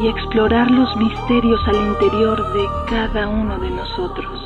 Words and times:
y 0.00 0.06
explorar 0.06 0.70
los 0.70 0.96
misterios 0.96 1.60
al 1.66 1.76
interior 1.76 2.52
de 2.52 2.64
cada 2.88 3.28
uno 3.28 3.58
de 3.58 3.70
nosotros. 3.70 4.44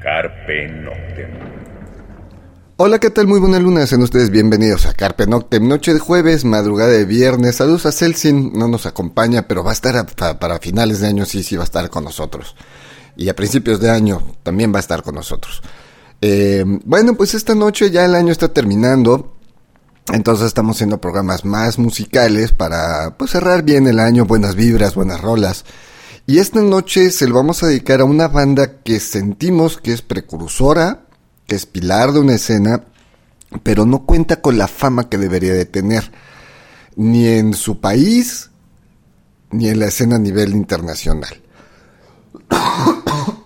Carpe 0.00 0.68
Noctem. 0.68 1.30
Hola, 2.76 3.00
¿qué 3.00 3.10
tal? 3.10 3.26
Muy 3.26 3.40
buena 3.40 3.58
luna, 3.58 3.86
sean 3.86 4.02
ustedes 4.02 4.30
bienvenidos 4.30 4.86
a 4.86 4.94
Carpe 4.94 5.26
Noctem, 5.26 5.66
noche 5.66 5.92
de 5.92 5.98
jueves, 5.98 6.44
madrugada 6.44 6.90
de 6.90 7.04
viernes. 7.04 7.56
Saludos 7.56 7.86
a 7.86 7.92
Celsin, 7.92 8.52
no 8.52 8.68
nos 8.68 8.86
acompaña, 8.86 9.48
pero 9.48 9.64
va 9.64 9.70
a 9.70 9.74
estar 9.74 10.06
para 10.38 10.58
finales 10.60 11.00
de 11.00 11.08
año, 11.08 11.24
sí, 11.24 11.42
sí, 11.42 11.56
va 11.56 11.62
a 11.62 11.64
estar 11.64 11.90
con 11.90 12.04
nosotros. 12.04 12.54
Y 13.16 13.28
a 13.28 13.34
principios 13.34 13.80
de 13.80 13.90
año 13.90 14.22
también 14.44 14.72
va 14.72 14.76
a 14.76 14.80
estar 14.80 15.02
con 15.02 15.16
nosotros. 15.16 15.62
Eh, 16.20 16.64
bueno, 16.84 17.14
pues 17.14 17.34
esta 17.34 17.54
noche 17.54 17.90
ya 17.90 18.04
el 18.04 18.14
año 18.14 18.32
está 18.32 18.48
terminando. 18.48 19.36
Entonces 20.12 20.46
estamos 20.46 20.76
haciendo 20.76 21.00
programas 21.00 21.44
más 21.44 21.78
musicales 21.78 22.52
para 22.52 23.16
pues, 23.16 23.32
cerrar 23.32 23.62
bien 23.62 23.86
el 23.88 23.98
año, 23.98 24.24
buenas 24.24 24.54
vibras, 24.54 24.94
buenas 24.94 25.20
rolas. 25.20 25.64
Y 26.26 26.38
esta 26.38 26.60
noche 26.60 27.10
se 27.10 27.28
lo 27.28 27.34
vamos 27.34 27.62
a 27.62 27.68
dedicar 27.68 28.00
a 28.00 28.04
una 28.04 28.28
banda 28.28 28.82
que 28.82 29.00
sentimos 29.00 29.78
que 29.78 29.92
es 29.92 30.02
precursora, 30.02 31.06
que 31.46 31.56
es 31.56 31.66
pilar 31.66 32.12
de 32.12 32.20
una 32.20 32.34
escena, 32.34 32.84
pero 33.62 33.84
no 33.86 34.04
cuenta 34.06 34.40
con 34.40 34.58
la 34.58 34.68
fama 34.68 35.08
que 35.08 35.18
debería 35.18 35.54
de 35.54 35.66
tener, 35.66 36.10
ni 36.96 37.28
en 37.28 37.54
su 37.54 37.80
país, 37.80 38.50
ni 39.50 39.68
en 39.68 39.78
la 39.78 39.86
escena 39.86 40.16
a 40.16 40.20
nivel 40.20 40.54
internacional. 40.54 41.42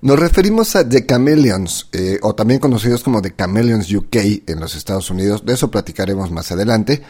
Nos 0.00 0.18
referimos 0.18 0.76
a 0.76 0.88
The 0.88 1.06
Chameleons, 1.06 1.88
eh, 1.92 2.18
o 2.22 2.34
también 2.34 2.60
conocidos 2.60 3.02
como 3.02 3.20
The 3.20 3.34
Chameleons 3.36 3.92
UK 3.92 4.16
en 4.46 4.60
los 4.60 4.76
Estados 4.76 5.10
Unidos. 5.10 5.44
De 5.44 5.54
eso 5.54 5.70
platicaremos 5.70 6.30
más 6.30 6.52
adelante. 6.52 7.02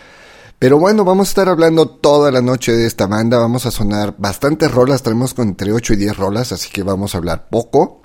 Pero 0.59 0.79
bueno, 0.79 1.05
vamos 1.05 1.29
a 1.29 1.31
estar 1.31 1.49
hablando 1.49 1.89
toda 1.89 2.33
la 2.33 2.41
noche 2.41 2.73
de 2.73 2.87
esta 2.87 3.07
banda. 3.07 3.39
Vamos 3.39 3.67
a 3.67 3.71
sonar 3.71 4.15
bastantes 4.19 4.71
rolas. 4.71 5.03
Tenemos 5.03 5.35
entre 5.39 5.73
8 5.73 5.93
y 5.93 5.97
10 5.97 6.17
rolas, 6.17 6.51
así 6.53 6.71
que 6.71 6.83
vamos 6.83 7.15
a 7.15 7.19
hablar 7.19 7.49
poco. 7.49 8.03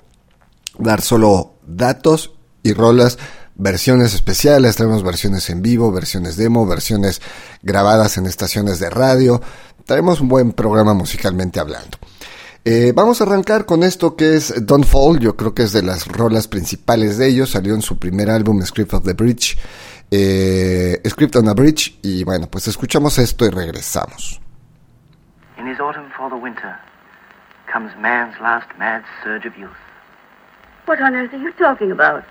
Dar 0.78 1.00
solo 1.00 1.54
datos 1.66 2.32
y 2.62 2.72
rolas. 2.72 3.18
Versiones 3.56 4.14
especiales, 4.14 4.74
tenemos 4.74 5.04
versiones 5.04 5.48
en 5.48 5.62
vivo, 5.62 5.92
versiones 5.92 6.36
demo, 6.36 6.66
versiones 6.66 7.22
grabadas 7.62 8.18
en 8.18 8.26
estaciones 8.26 8.80
de 8.80 8.90
radio. 8.90 9.40
Tenemos 9.86 10.20
un 10.20 10.28
buen 10.28 10.52
programa 10.52 10.92
musicalmente 10.92 11.60
hablando. 11.60 11.98
Eh, 12.66 12.92
vamos 12.94 13.20
a 13.20 13.24
arrancar 13.24 13.66
con 13.66 13.82
esto 13.82 14.16
que 14.16 14.36
es 14.36 14.66
Don't 14.66 14.86
Fall, 14.86 15.18
yo 15.18 15.36
creo 15.36 15.54
que 15.54 15.64
es 15.64 15.72
de 15.72 15.82
las 15.82 16.08
rolas 16.08 16.48
principales 16.48 17.18
de 17.18 17.28
ellos, 17.28 17.50
salió 17.50 17.74
en 17.74 17.82
su 17.82 17.98
primer 17.98 18.30
álbum 18.30 18.62
Script 18.62 18.94
of 18.94 19.04
the 19.04 19.12
Bridge, 19.12 19.58
eh, 20.10 20.98
Script 21.06 21.36
on 21.36 21.44
the 21.44 21.52
Bridge, 21.52 21.98
y 22.00 22.24
bueno, 22.24 22.46
pues 22.46 22.66
escuchamos 22.66 23.18
esto 23.18 23.44
y 23.44 23.50
regresamos. 23.50 24.40
In 25.58 25.68
his 25.68 25.78
autumn 25.78 26.10
for 26.16 26.30
the 26.30 26.36
winter 26.36 26.74
comes 27.70 27.94
man's 27.98 28.40
last 28.40 28.70
mad 28.78 29.02
surge 29.22 29.46
of 29.46 29.54
youth. 29.58 29.76
What 30.86 31.02
on 31.02 31.14
earth 31.14 31.34
are 31.34 31.42
you 31.42 31.52
talking 31.58 31.92
about? 31.92 32.24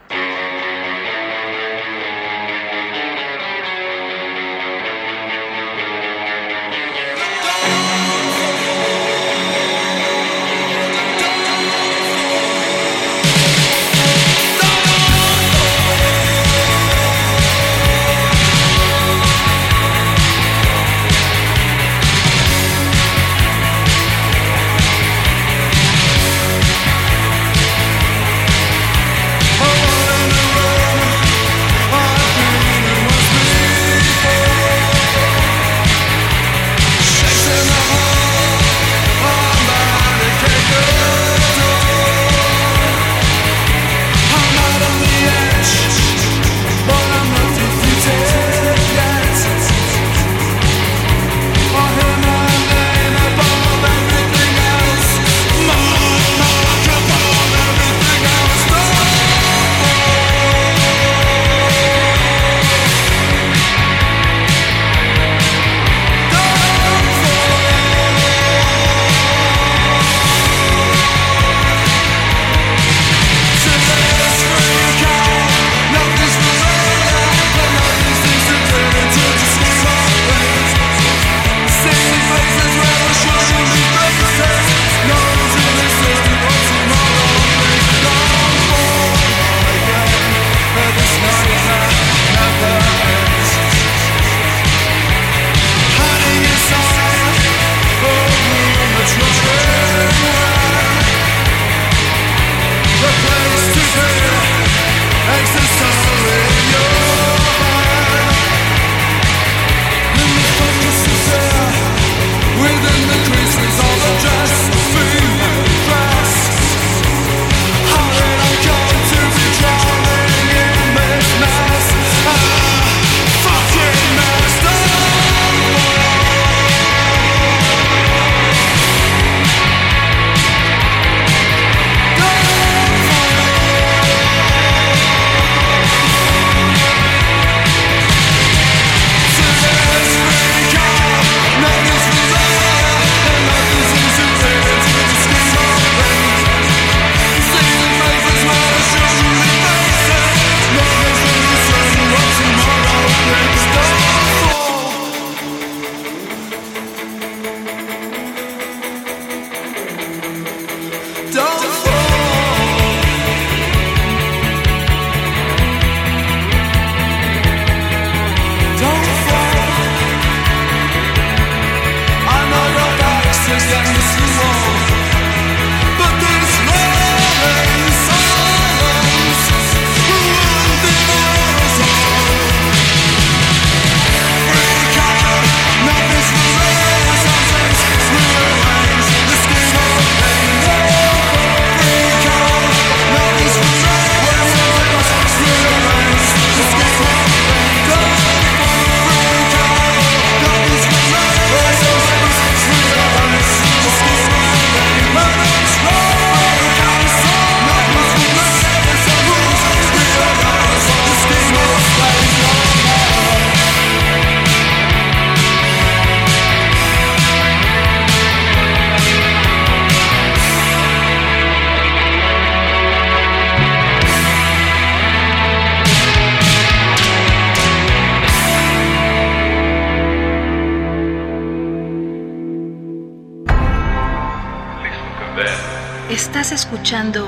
Escuchando 236.94 237.28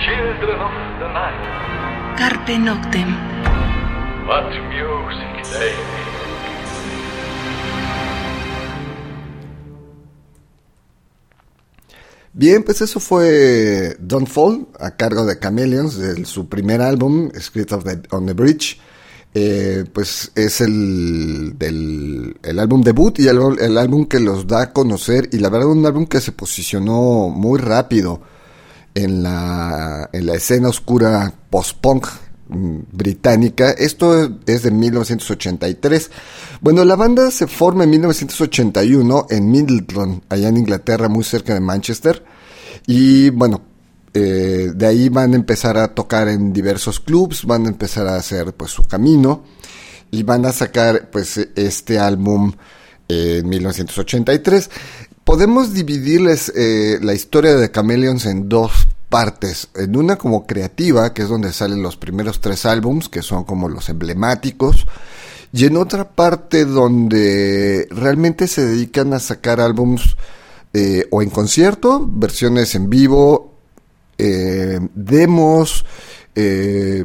Children 0.00 0.60
of 0.60 0.72
the 0.98 1.08
night, 1.12 2.18
Carpe 2.18 2.58
Noctem. 2.58 3.14
what 4.26 4.50
music 4.68 5.44
they 5.52 5.70
make. 5.70 6.10
Bien, 12.32 12.62
pues 12.62 12.80
eso 12.80 12.98
fue 13.00 13.96
Don't 14.00 14.28
Fall 14.28 14.66
a 14.78 14.96
cargo 14.96 15.24
de 15.24 15.38
Chameleons, 15.38 15.96
de 15.96 16.24
su 16.24 16.48
primer 16.48 16.80
álbum, 16.80 17.30
Script 17.38 17.72
of 17.72 17.84
the, 17.84 18.00
on 18.10 18.26
the 18.26 18.32
Bridge. 18.32 18.80
Eh, 19.34 19.84
pues 19.92 20.32
es 20.34 20.60
el, 20.60 21.56
del, 21.56 22.36
el 22.42 22.58
álbum 22.58 22.82
debut 22.82 23.16
y 23.20 23.28
el, 23.28 23.38
el 23.60 23.78
álbum 23.78 24.06
que 24.06 24.18
los 24.18 24.48
da 24.48 24.62
a 24.62 24.72
conocer 24.72 25.28
y 25.30 25.38
la 25.38 25.48
verdad 25.48 25.68
un 25.68 25.86
álbum 25.86 26.06
que 26.06 26.20
se 26.20 26.32
posicionó 26.32 27.28
muy 27.28 27.60
rápido 27.60 28.20
en 28.94 29.22
la, 29.22 30.08
en 30.12 30.26
la 30.26 30.34
escena 30.34 30.68
oscura 30.68 31.32
post-punk 31.50 32.06
mm, 32.48 32.78
británica. 32.92 33.70
Esto 33.70 34.38
es 34.46 34.62
de 34.62 34.70
1983. 34.70 36.10
Bueno, 36.60 36.84
la 36.84 36.96
banda 36.96 37.30
se 37.30 37.46
forma 37.46 37.84
en 37.84 37.90
1981 37.90 39.26
en 39.30 39.50
Middleton, 39.50 40.22
allá 40.28 40.48
en 40.48 40.56
Inglaterra, 40.56 41.08
muy 41.08 41.24
cerca 41.24 41.54
de 41.54 41.60
Manchester. 41.60 42.24
Y 42.86 43.30
bueno, 43.30 43.62
eh, 44.12 44.72
de 44.74 44.86
ahí 44.86 45.08
van 45.08 45.34
a 45.34 45.36
empezar 45.36 45.78
a 45.78 45.94
tocar 45.94 46.28
en 46.28 46.52
diversos 46.52 46.98
clubs, 47.00 47.44
van 47.44 47.66
a 47.66 47.68
empezar 47.68 48.08
a 48.08 48.16
hacer 48.16 48.52
pues 48.54 48.72
su 48.72 48.82
camino 48.82 49.44
y 50.10 50.24
van 50.24 50.44
a 50.46 50.52
sacar 50.52 51.10
pues 51.10 51.36
este 51.54 51.98
álbum 51.98 52.52
en 53.08 53.48
1983. 53.48 54.70
Podemos 55.30 55.72
dividirles 55.72 56.52
eh, 56.56 56.98
la 57.00 57.14
historia 57.14 57.54
de 57.54 57.70
Chameleons 57.70 58.26
en 58.26 58.48
dos 58.48 58.88
partes. 59.08 59.68
En 59.76 59.96
una 59.96 60.16
como 60.16 60.44
creativa, 60.44 61.14
que 61.14 61.22
es 61.22 61.28
donde 61.28 61.52
salen 61.52 61.84
los 61.84 61.96
primeros 61.96 62.40
tres 62.40 62.66
álbums, 62.66 63.08
que 63.08 63.22
son 63.22 63.44
como 63.44 63.68
los 63.68 63.88
emblemáticos. 63.90 64.88
Y 65.52 65.66
en 65.66 65.76
otra 65.76 66.10
parte 66.10 66.64
donde 66.64 67.86
realmente 67.92 68.48
se 68.48 68.66
dedican 68.66 69.14
a 69.14 69.20
sacar 69.20 69.60
álbums 69.60 70.16
eh, 70.72 71.06
o 71.12 71.22
en 71.22 71.30
concierto, 71.30 72.04
versiones 72.12 72.74
en 72.74 72.90
vivo, 72.90 73.54
eh, 74.18 74.80
demos, 74.96 75.86
eh, 76.34 77.04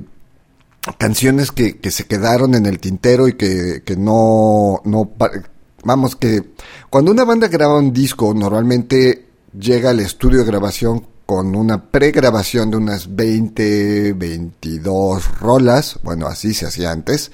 canciones 0.97 1.51
que, 1.51 1.77
se 1.91 2.07
quedaron 2.07 2.55
en 2.55 2.65
el 2.65 2.79
tintero 2.79 3.27
y 3.27 3.33
que, 3.33 3.83
que 3.85 3.95
no, 3.95 4.81
no, 4.83 5.11
vamos, 5.85 6.17
que 6.17 6.43
cuando 6.89 7.11
una 7.11 7.23
banda 7.23 7.47
graba 7.47 7.77
un 7.77 7.93
disco, 7.93 8.33
normalmente 8.33 9.27
llega 9.57 9.91
al 9.91 10.01
estudio 10.01 10.39
de 10.39 10.45
grabación 10.45 11.07
con 11.25 11.55
una 11.55 11.89
pregrabación 11.89 12.69
de 12.71 12.77
unas 12.77 13.15
20, 13.15 14.13
22 14.13 15.39
rolas, 15.39 15.99
bueno, 16.03 16.27
así 16.27 16.53
se 16.53 16.65
hacía 16.65 16.91
antes, 16.91 17.31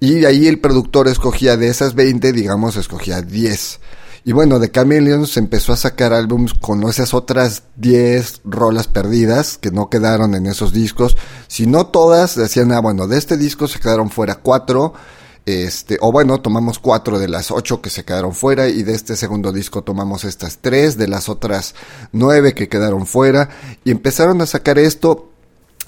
y 0.00 0.24
ahí 0.26 0.46
el 0.46 0.60
productor 0.60 1.08
escogía 1.08 1.56
de 1.56 1.68
esas 1.68 1.94
20, 1.94 2.32
digamos, 2.32 2.76
escogía 2.76 3.22
10. 3.22 3.80
Y 4.24 4.32
bueno, 4.32 4.58
de 4.58 4.70
Chameleons 4.70 5.36
empezó 5.36 5.72
a 5.72 5.76
sacar 5.76 6.12
álbums 6.12 6.52
con 6.52 6.82
esas 6.84 7.14
otras 7.14 7.62
10 7.76 8.42
rolas 8.44 8.86
perdidas 8.86 9.56
que 9.56 9.70
no 9.70 9.88
quedaron 9.88 10.34
en 10.34 10.46
esos 10.46 10.72
discos. 10.72 11.16
Si 11.48 11.66
no 11.66 11.86
todas, 11.86 12.34
decían, 12.36 12.72
ah, 12.72 12.80
bueno, 12.80 13.06
de 13.06 13.16
este 13.16 13.38
disco 13.38 13.66
se 13.66 13.78
quedaron 13.78 14.10
fuera 14.10 14.36
4. 14.36 14.92
Este, 15.46 15.96
o 16.00 16.12
bueno, 16.12 16.40
tomamos 16.40 16.78
4 16.78 17.18
de 17.18 17.28
las 17.28 17.50
8 17.50 17.80
que 17.80 17.90
se 17.90 18.04
quedaron 18.04 18.34
fuera 18.34 18.68
y 18.68 18.82
de 18.82 18.94
este 18.94 19.16
segundo 19.16 19.52
disco 19.52 19.82
tomamos 19.82 20.24
estas 20.24 20.58
3 20.58 20.96
de 20.96 21.08
las 21.08 21.28
otras 21.28 21.74
9 22.12 22.54
que 22.54 22.68
quedaron 22.68 23.06
fuera. 23.06 23.48
Y 23.84 23.90
empezaron 23.90 24.40
a 24.42 24.46
sacar 24.46 24.78
esto, 24.78 25.30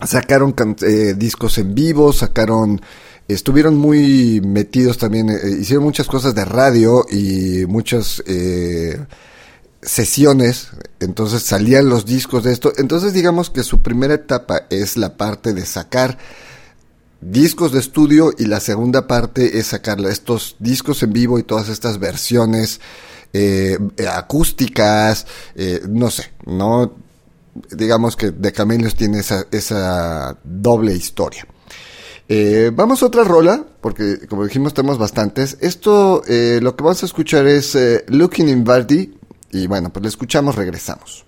sacaron 0.04 0.54
eh, 0.82 1.14
discos 1.16 1.58
en 1.58 1.74
vivo, 1.74 2.12
sacaron 2.12 2.80
estuvieron 3.28 3.76
muy 3.76 4.40
metidos 4.40 4.98
también, 4.98 5.30
eh, 5.30 5.38
hicieron 5.60 5.84
muchas 5.84 6.06
cosas 6.06 6.34
de 6.34 6.44
radio 6.44 7.04
y 7.10 7.64
muchas 7.66 8.22
eh, 8.26 8.98
sesiones, 9.80 10.68
entonces 11.00 11.42
salían 11.42 11.88
los 11.88 12.04
discos 12.04 12.44
de 12.44 12.52
esto, 12.52 12.72
entonces 12.76 13.12
digamos 13.12 13.50
que 13.50 13.62
su 13.62 13.80
primera 13.80 14.14
etapa 14.14 14.62
es 14.70 14.96
la 14.96 15.16
parte 15.16 15.52
de 15.52 15.66
sacar 15.66 16.18
discos 17.22 17.72
de 17.72 17.78
estudio 17.78 18.32
y 18.36 18.46
la 18.46 18.60
segunda 18.60 19.06
parte 19.06 19.58
es 19.58 19.68
sacar 19.68 20.00
estos 20.00 20.56
discos 20.58 21.02
en 21.02 21.12
vivo 21.12 21.38
y 21.38 21.44
todas 21.44 21.68
estas 21.68 21.98
versiones 21.98 22.80
eh, 23.32 23.78
acústicas, 24.12 25.26
eh, 25.54 25.80
no 25.88 26.10
sé, 26.10 26.32
no 26.44 26.94
digamos 27.70 28.16
que 28.16 28.30
de 28.30 28.52
Camelios 28.52 28.94
tiene 28.94 29.20
esa, 29.20 29.46
esa 29.50 30.36
doble 30.42 30.94
historia. 30.94 31.46
Eh, 32.28 32.70
vamos 32.74 33.02
a 33.02 33.06
otra 33.06 33.24
rola, 33.24 33.64
porque 33.80 34.26
como 34.26 34.44
dijimos 34.44 34.74
tenemos 34.74 34.98
bastantes. 34.98 35.58
Esto, 35.60 36.22
lo 36.26 36.76
que 36.76 36.82
vamos 36.82 37.02
a 37.02 37.06
escuchar 37.06 37.46
es 37.46 37.76
Looking 38.08 38.48
in 38.48 38.64
Bardi. 38.64 39.18
Y 39.50 39.66
bueno, 39.66 39.92
pues 39.92 40.02
lo 40.02 40.08
escuchamos, 40.08 40.54
regresamos. 40.54 41.26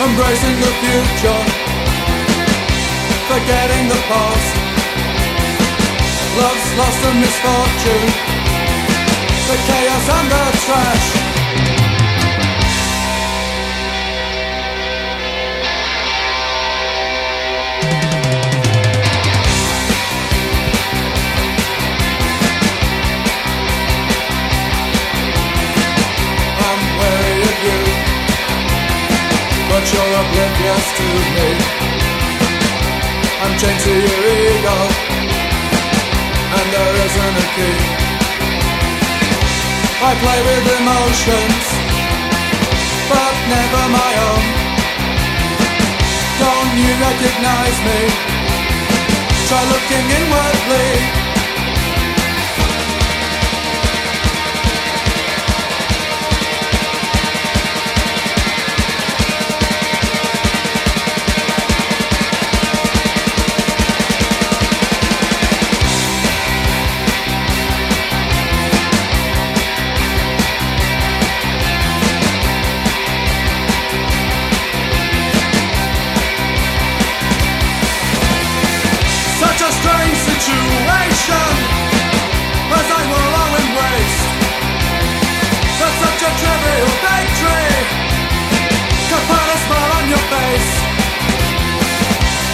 Embracing 0.00 0.60
the 0.60 0.72
future, 0.82 1.42
forgetting 3.28 3.88
the 3.88 4.00
past. 4.10 4.54
Love's 6.38 6.70
lost 6.78 7.04
and 7.08 7.20
misfortune, 7.20 8.08
the 9.48 9.56
chaos 9.66 10.08
and 10.18 10.30
the 10.30 10.44
trash. 10.64 11.37
But 29.78 29.92
you're 29.94 30.14
oblivious 30.22 30.86
to 30.98 31.06
me. 31.34 31.48
I'm 33.42 33.54
chained 33.60 33.80
to 33.86 33.94
your 33.94 34.22
ego, 34.26 34.78
and 36.58 36.66
there 36.74 36.94
isn't 37.06 37.36
a 37.44 37.46
key. 37.54 37.78
I 40.02 40.10
play 40.24 40.40
with 40.48 40.66
emotions, 40.82 41.64
but 43.06 43.34
never 43.54 43.84
my 43.94 44.12
own. 44.28 44.44
Don't 46.42 46.72
you 46.82 46.92
recognize 47.06 47.78
me? 47.88 48.00
Try 49.46 49.62
looking 49.74 50.06
inwardly. 50.18 51.17
situation 80.38 81.50
as 82.78 82.86
I 82.94 83.02
will 83.10 83.32
always 83.42 83.68
waste. 83.78 84.26
That's 85.78 85.98
such 85.98 86.22
a 86.22 86.30
trivial 86.38 86.90
victory 87.02 87.74
to 89.10 89.16
put 89.26 89.46
a 89.54 89.58
smile 89.66 89.92
on 89.98 90.04
your 90.14 90.24
face. 90.30 90.70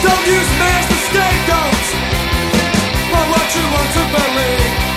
Don't 0.01 0.25
use 0.25 0.51
me 0.61 0.69
as 0.81 0.87
a 0.97 0.99
scapegoat 1.09 1.85
for 3.13 3.25
what 3.33 3.47
you 3.53 3.65
want 3.75 3.91
to 3.99 4.03
believe. 4.17 4.94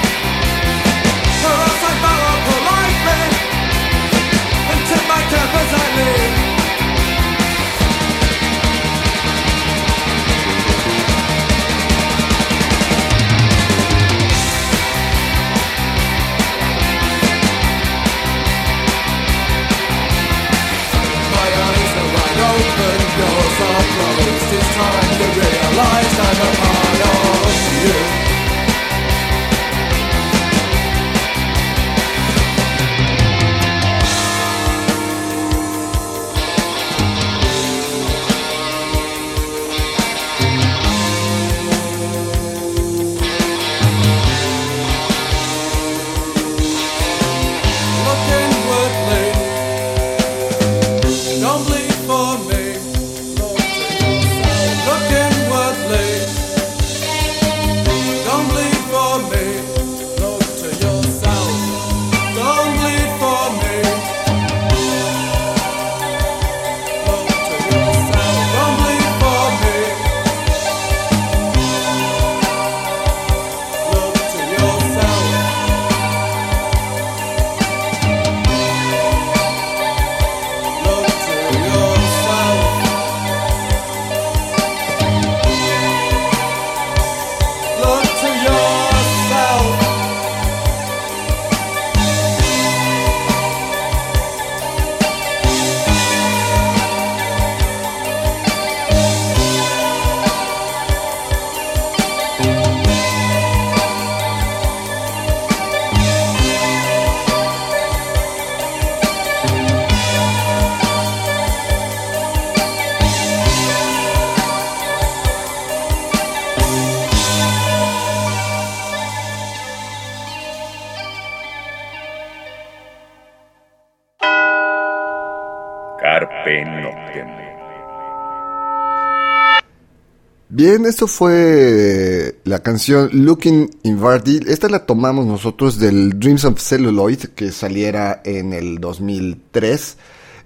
Bien, 130.57 130.87
esto 130.87 131.05
fue 131.05 132.39
la 132.43 132.63
canción 132.63 133.11
Looking 133.13 133.77
Inverted. 133.83 134.49
Esta 134.49 134.67
la 134.67 134.87
tomamos 134.87 135.27
nosotros 135.27 135.77
del 135.77 136.19
Dreams 136.19 136.45
of 136.45 136.59
Celluloid 136.59 137.25
que 137.35 137.51
saliera 137.51 138.23
en 138.25 138.53
el 138.53 138.79
2003. 138.79 139.97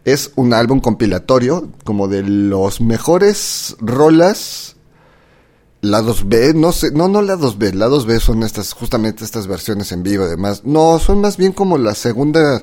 Es 0.03 0.33
un 0.35 0.53
álbum 0.53 0.81
compilatorio 0.81 1.71
como 1.85 2.09
de 2.09 2.23
los 2.23 2.81
mejores 2.81 3.77
rolas. 3.79 4.75
Lados 5.79 6.27
B, 6.27 6.55
no 6.55 6.73
sé, 6.73 6.91
no, 6.91 7.07
no 7.07 7.21
lados 7.21 7.57
B, 7.57 7.71
lados 7.71 8.05
B 8.05 8.19
son 8.19 8.43
estas, 8.43 8.73
justamente 8.73 9.23
estas 9.23 9.47
versiones 9.47 9.93
en 9.93 10.03
vivo 10.03 10.25
además. 10.25 10.63
No, 10.65 10.99
son 10.99 11.21
más 11.21 11.37
bien 11.37 11.53
como 11.53 11.77
la 11.77 11.95
segunda, 11.95 12.61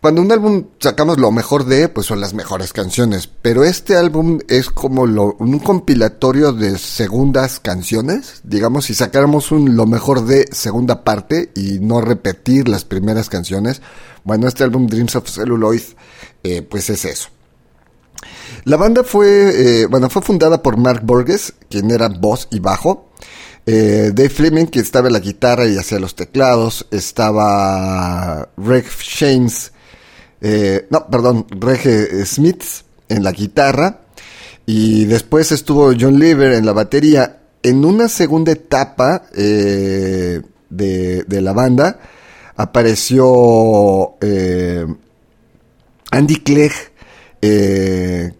cuando 0.00 0.20
un 0.20 0.30
álbum 0.30 0.66
sacamos 0.78 1.18
lo 1.18 1.32
mejor 1.32 1.64
de, 1.64 1.88
pues 1.88 2.06
son 2.06 2.20
las 2.20 2.34
mejores 2.34 2.72
canciones. 2.72 3.28
Pero 3.42 3.64
este 3.64 3.96
álbum 3.96 4.38
es 4.48 4.70
como 4.70 5.02
un 5.02 5.58
compilatorio 5.58 6.52
de 6.52 6.78
segundas 6.78 7.58
canciones. 7.60 8.40
Digamos, 8.44 8.84
si 8.84 8.94
sacáramos 8.94 9.50
un 9.50 9.74
lo 9.76 9.86
mejor 9.86 10.24
de 10.24 10.46
segunda 10.52 11.02
parte 11.02 11.50
y 11.54 11.80
no 11.80 12.00
repetir 12.00 12.68
las 12.68 12.84
primeras 12.84 13.28
canciones. 13.28 13.82
Bueno, 14.22 14.46
este 14.46 14.64
álbum 14.64 14.86
Dreams 14.86 15.16
of 15.16 15.28
Celluloid, 15.28 15.82
eh, 16.44 16.62
pues 16.62 16.90
es 16.90 17.04
eso. 17.04 17.28
La 18.64 18.76
banda 18.76 19.02
fue, 19.04 19.82
eh, 19.82 19.86
bueno, 19.86 20.10
fue 20.10 20.22
fundada 20.22 20.62
por 20.62 20.76
Mark 20.76 21.02
Burgess, 21.04 21.54
quien 21.68 21.90
era 21.90 22.08
voz 22.08 22.48
y 22.50 22.60
bajo. 22.60 23.10
Eh, 23.64 24.12
Dave 24.14 24.30
Fleming, 24.30 24.66
que 24.66 24.78
estaba 24.78 25.08
en 25.08 25.14
la 25.14 25.20
guitarra 25.20 25.66
y 25.66 25.76
hacía 25.76 25.98
los 25.98 26.14
teclados. 26.14 26.86
Estaba 26.90 28.48
Greg 28.56 28.86
James, 29.18 29.72
eh, 30.40 30.86
no, 30.90 31.06
perdón, 31.08 31.46
Greg 31.50 31.80
eh, 31.86 32.24
Smith 32.24 32.62
en 33.08 33.22
la 33.22 33.32
guitarra. 33.32 34.00
Y 34.66 35.04
después 35.04 35.52
estuvo 35.52 35.92
John 35.98 36.18
Lever 36.18 36.52
en 36.52 36.66
la 36.66 36.72
batería. 36.72 37.40
En 37.62 37.84
una 37.84 38.08
segunda 38.08 38.52
etapa 38.52 39.26
eh, 39.34 40.42
de, 40.68 41.22
de 41.22 41.40
la 41.40 41.52
banda 41.52 41.98
apareció 42.56 44.14
eh, 44.20 44.86
Andy 46.10 46.36
Clegg, 46.36 46.72
eh, 47.42 48.32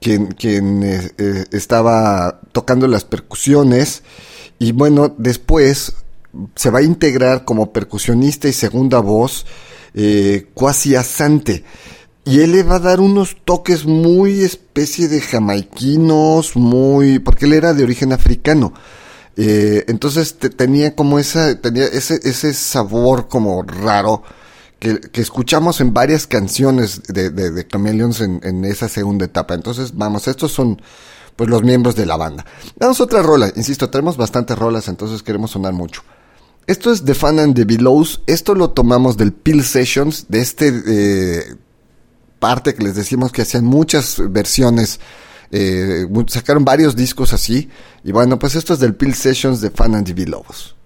quien, 0.00 0.26
quien 0.28 0.82
eh, 0.84 1.44
estaba 1.50 2.40
tocando 2.52 2.86
las 2.86 3.04
percusiones 3.04 4.02
y 4.58 4.72
bueno, 4.72 5.14
después 5.18 5.94
se 6.54 6.70
va 6.70 6.78
a 6.78 6.82
integrar 6.82 7.44
como 7.44 7.72
percusionista 7.72 8.48
y 8.48 8.52
segunda 8.52 9.00
voz 9.00 9.46
eh, 9.94 10.48
Kwasi 10.54 10.96
Asante. 10.96 11.64
Y 12.24 12.40
él 12.40 12.52
le 12.52 12.62
va 12.62 12.76
a 12.76 12.80
dar 12.80 13.00
unos 13.00 13.36
toques 13.44 13.86
muy 13.86 14.42
especie 14.42 15.08
de 15.08 15.20
jamaiquinos, 15.20 16.56
muy... 16.56 17.18
porque 17.20 17.46
él 17.46 17.54
era 17.54 17.72
de 17.72 17.84
origen 17.84 18.12
africano. 18.12 18.74
Eh, 19.36 19.84
entonces 19.88 20.36
te- 20.38 20.50
tenía 20.50 20.94
como 20.94 21.18
esa, 21.18 21.58
tenía 21.60 21.84
ese, 21.84 22.20
ese 22.24 22.52
sabor 22.52 23.28
como 23.28 23.62
raro 23.62 24.22
que, 24.78 25.00
que 25.00 25.20
escuchamos 25.20 25.80
en 25.80 25.94
varias 25.94 26.26
canciones 26.26 27.02
de, 27.08 27.30
de, 27.30 27.50
de 27.50 27.66
Chameleons 27.66 28.20
en, 28.20 28.40
en 28.42 28.64
esa 28.64 28.88
segunda 28.88 29.24
etapa. 29.24 29.54
Entonces, 29.54 29.96
vamos, 29.96 30.28
estos 30.28 30.52
son 30.52 30.82
pues 31.34 31.48
los 31.48 31.62
miembros 31.62 31.94
de 31.94 32.04
la 32.04 32.16
banda. 32.16 32.44
Damos 32.76 33.00
otra 33.00 33.22
rola, 33.22 33.50
insisto, 33.54 33.88
tenemos 33.88 34.16
bastantes 34.16 34.58
rolas, 34.58 34.88
entonces 34.88 35.22
queremos 35.22 35.52
sonar 35.52 35.72
mucho. 35.72 36.02
Esto 36.68 36.92
es 36.92 37.02
The 37.02 37.14
Fan 37.14 37.38
and 37.38 37.56
the 37.56 37.64
Belows. 37.64 38.20
Esto 38.26 38.54
lo 38.54 38.70
tomamos 38.70 39.16
del 39.16 39.32
Pill 39.32 39.64
Sessions, 39.64 40.26
de 40.28 40.40
este 40.40 40.82
eh, 40.86 41.56
parte 42.38 42.74
que 42.74 42.84
les 42.84 42.94
decimos 42.94 43.32
que 43.32 43.40
hacían 43.40 43.64
muchas 43.64 44.16
versiones. 44.30 45.00
eh, 45.50 46.06
sacaron 46.26 46.66
varios 46.66 46.94
discos 46.94 47.32
así. 47.32 47.70
Y 48.04 48.12
bueno, 48.12 48.38
pues 48.38 48.54
esto 48.54 48.74
es 48.74 48.80
del 48.80 48.94
Pill 48.94 49.14
Sessions 49.14 49.62
de 49.62 49.70
Fan 49.70 49.94
and 49.94 50.06
the 50.06 50.12
Belows. 50.12 50.76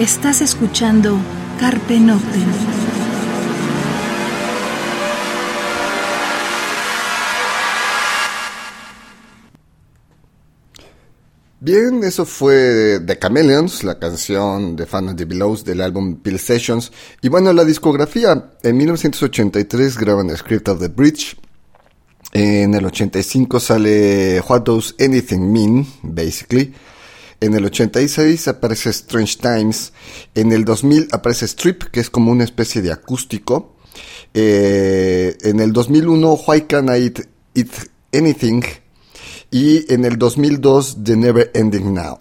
Estás 0.00 0.40
escuchando 0.40 1.18
Carpe 1.58 2.00
Noctem. 2.00 2.40
Bien, 11.60 12.02
eso 12.02 12.24
fue 12.24 13.00
The 13.06 13.18
Chameleons, 13.18 13.84
la 13.84 13.98
canción 13.98 14.74
de 14.74 14.86
Fan 14.86 15.10
of 15.10 15.16
the 15.16 15.26
Belows 15.26 15.66
del 15.66 15.82
álbum 15.82 16.16
Pill 16.16 16.38
Sessions. 16.38 16.90
Y 17.20 17.28
bueno, 17.28 17.52
la 17.52 17.66
discografía, 17.66 18.52
en 18.62 18.76
1983 18.78 19.98
graban 19.98 20.34
Script 20.34 20.68
of 20.68 20.80
the 20.80 20.88
Bridge. 20.88 21.36
En 22.32 22.72
el 22.72 22.86
85 22.86 23.60
sale 23.60 24.40
What 24.48 24.62
Does 24.62 24.94
Anything 24.98 25.52
Mean, 25.52 25.86
basically. 26.02 26.72
En 27.40 27.54
el 27.54 27.64
86 27.64 28.48
aparece 28.48 28.90
Strange 28.90 29.38
Times. 29.40 29.92
En 30.34 30.52
el 30.52 30.64
2000 30.64 31.08
aparece 31.12 31.46
Strip, 31.46 31.84
que 31.84 32.00
es 32.00 32.10
como 32.10 32.30
una 32.30 32.44
especie 32.44 32.82
de 32.82 32.92
acústico. 32.92 33.76
Eh, 34.34 35.36
en 35.42 35.60
el 35.60 35.72
2001, 35.72 36.38
Why 36.46 36.62
Can 36.62 36.88
I 36.88 37.12
Eat, 37.54 37.70
Anything? 38.12 38.62
y 39.50 39.92
en 39.92 40.04
el 40.04 40.16
2002 40.16 40.98
The 41.02 41.16
Never 41.16 41.50
Ending 41.54 41.94
Now. 41.94 42.18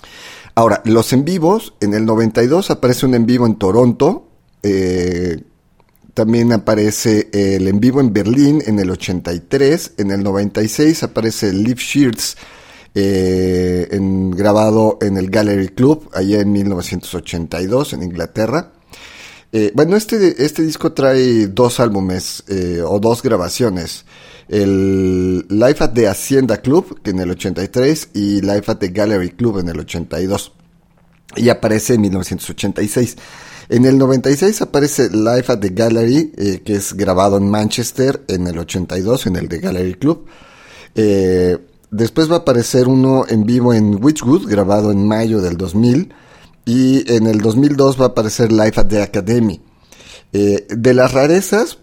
Ahora, 0.56 0.82
los 0.86 1.14
en 1.14 1.24
vivos, 1.24 1.74
en 1.80 1.94
el 1.94 2.06
92 2.06 2.72
aparece 2.72 3.06
un 3.06 3.14
en 3.14 3.26
vivo 3.26 3.46
en 3.46 3.56
Toronto, 3.56 4.28
eh, 4.64 5.44
también 6.14 6.52
aparece 6.52 7.30
el 7.32 7.68
en 7.68 7.80
vivo 7.80 8.02
en 8.02 8.12
Berlín 8.12 8.62
en 8.66 8.80
el 8.80 8.90
83, 8.90 9.94
en 9.98 10.12
el 10.12 10.24
96 10.24 11.04
aparece 11.04 11.54
Live 11.54 11.80
Shears 11.82 12.36
eh, 12.96 13.88
grabado 14.32 14.98
en 15.02 15.18
el 15.18 15.30
Gallery 15.30 15.70
Club, 15.70 16.10
allá 16.14 16.42
en 16.42 16.52
1982 16.52 17.94
en 17.94 18.04
Inglaterra. 18.04 18.72
Eh, 19.52 19.72
bueno, 19.74 19.96
este, 19.96 20.46
este 20.46 20.62
disco 20.62 20.94
trae 20.94 21.48
dos 21.48 21.80
álbumes 21.80 22.44
o 22.86 23.00
dos 23.00 23.24
grabaciones 23.24 24.06
el 24.50 25.46
Life 25.48 25.84
at 25.84 25.94
the 25.94 26.08
Hacienda 26.08 26.58
Club, 26.58 27.02
que 27.02 27.12
en 27.12 27.20
el 27.20 27.30
83, 27.32 28.10
y 28.16 28.42
Life 28.42 28.72
at 28.72 28.78
the 28.78 28.90
Gallery 28.90 29.30
Club 29.30 29.60
en 29.60 29.70
el 29.70 29.80
82. 29.80 30.52
Y 31.36 31.50
aparece 31.50 31.94
en 31.94 32.02
1986. 32.02 33.16
En 33.70 33.86
el 33.86 34.00
96 34.00 34.62
aparece 34.64 35.10
Life 35.12 35.52
at 35.52 35.60
the 35.60 35.70
Gallery, 35.70 36.34
eh, 36.36 36.62
que 36.66 36.76
es 36.76 36.94
grabado 36.94 37.38
en 37.38 37.48
Manchester 37.48 38.24
en 38.28 38.48
el 38.48 38.58
82, 38.58 39.28
en 39.28 39.36
el 39.36 39.48
The 39.48 39.60
Gallery 39.60 39.94
Club. 39.94 40.26
Eh, 40.96 41.56
después 41.92 42.30
va 42.30 42.36
a 42.36 42.40
aparecer 42.40 42.88
uno 42.88 43.26
en 43.28 43.46
vivo 43.46 43.74
en 43.74 44.04
Witchwood, 44.04 44.48
grabado 44.48 44.92
en 44.92 45.08
mayo 45.08 45.42
del 45.42 45.58
2000. 45.58 46.14
Y 46.66 47.12
en 47.12 47.28
el 47.28 47.40
2002 47.40 48.00
va 48.00 48.06
a 48.06 48.08
aparecer 48.10 48.52
Life 48.52 48.80
at 48.80 48.88
the 48.88 49.02
Academy. 49.02 49.62
Eh, 50.34 50.68
de 50.70 50.94
las 50.94 51.14
rarezas, 51.14 51.80